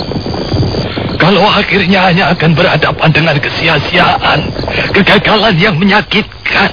Kalau 1.17 1.41
akhirnya 1.49 2.11
hanya 2.11 2.35
akan 2.35 2.51
berhadapan 2.53 3.09
dengan 3.09 3.35
kesia-siaan, 3.41 4.53
kegagalan 4.91 5.55
yang 5.57 5.79
menyakitkan. 5.79 6.69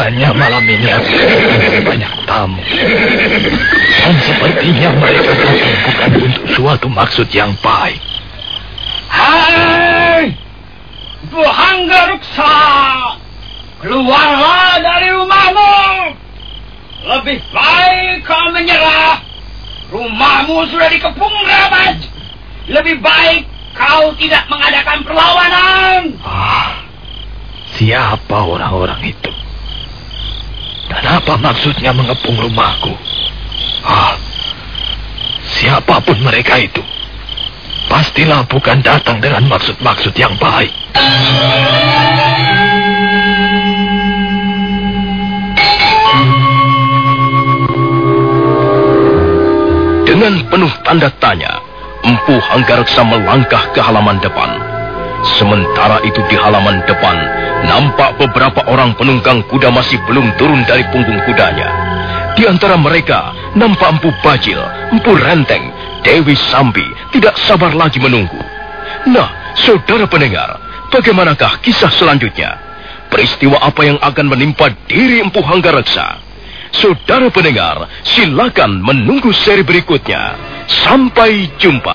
Makanya 0.00 0.32
malam 0.32 0.64
ini 0.64 0.88
aku 0.88 1.12
banyak 1.84 2.12
tamu. 2.24 2.56
Dan 4.00 4.16
sepertinya 4.24 4.96
mereka 4.96 5.28
datang 5.28 5.76
bukan 5.84 6.10
untuk 6.24 6.44
suatu 6.56 6.88
maksud 6.88 7.28
yang 7.36 7.52
baik. 7.60 8.00
Hai! 9.12 10.32
Buhangga 11.28 12.16
Ruksa! 12.16 12.56
Keluarlah 13.84 14.80
dari 14.80 15.12
rumahmu! 15.12 15.76
Lebih 17.04 17.44
baik 17.52 18.24
kau 18.24 18.56
menyerah. 18.56 19.20
Rumahmu 19.92 20.64
sudah 20.72 20.88
dikepung 20.88 21.36
rabat. 21.44 22.00
Lebih 22.72 23.04
baik 23.04 23.44
kau 23.76 24.16
tidak 24.16 24.48
mengadakan 24.48 25.04
perlawanan. 25.04 26.16
Ah, 26.24 26.88
siapa 27.76 28.48
orang-orang 28.48 29.12
itu? 29.12 29.39
Apa 31.10 31.34
maksudnya 31.42 31.90
mengepung 31.90 32.38
rumahku? 32.38 32.94
Ah, 33.82 34.14
siapa 35.42 35.98
pun 36.06 36.14
mereka 36.22 36.54
itu, 36.54 36.78
pastilah 37.90 38.46
bukan 38.46 38.78
datang 38.78 39.18
dengan 39.18 39.42
maksud-maksud 39.50 40.14
yang 40.14 40.30
baik. 40.38 40.70
Dengan 50.06 50.46
penuh 50.46 50.72
tanda 50.86 51.10
tanya, 51.18 51.58
Empu 52.06 52.38
Hanggareksa 52.38 53.02
melangkah 53.02 53.66
ke 53.74 53.82
halaman 53.82 54.22
depan. 54.22 54.69
Sementara 55.20 56.00
itu 56.00 56.20
di 56.32 56.36
halaman 56.36 56.80
depan, 56.88 57.16
nampak 57.68 58.16
beberapa 58.16 58.64
orang 58.72 58.96
penunggang 58.96 59.44
kuda 59.52 59.68
masih 59.68 60.00
belum 60.08 60.32
turun 60.40 60.64
dari 60.64 60.80
punggung 60.88 61.20
kudanya. 61.28 61.68
Di 62.40 62.48
antara 62.48 62.80
mereka, 62.80 63.36
nampak 63.52 64.00
Empu 64.00 64.08
Bajil, 64.24 64.56
Empu 64.88 65.12
Renteng, 65.12 65.68
Dewi 66.00 66.32
Sambi 66.48 66.84
tidak 67.12 67.36
sabar 67.36 67.76
lagi 67.76 68.00
menunggu. 68.00 68.40
Nah, 69.12 69.52
saudara 69.60 70.08
pendengar, 70.08 70.56
bagaimanakah 70.88 71.60
kisah 71.60 71.92
selanjutnya? 71.92 72.56
Peristiwa 73.12 73.60
apa 73.60 73.84
yang 73.84 73.98
akan 74.00 74.26
menimpa 74.30 74.72
diri 74.88 75.20
Empu 75.20 75.44
Hanggareksa? 75.44 76.16
Saudara 76.70 77.28
pendengar, 77.28 77.90
silakan 78.06 78.80
menunggu 78.80 79.34
seri 79.34 79.66
berikutnya. 79.66 80.38
Sampai 80.70 81.50
jumpa. 81.58 81.92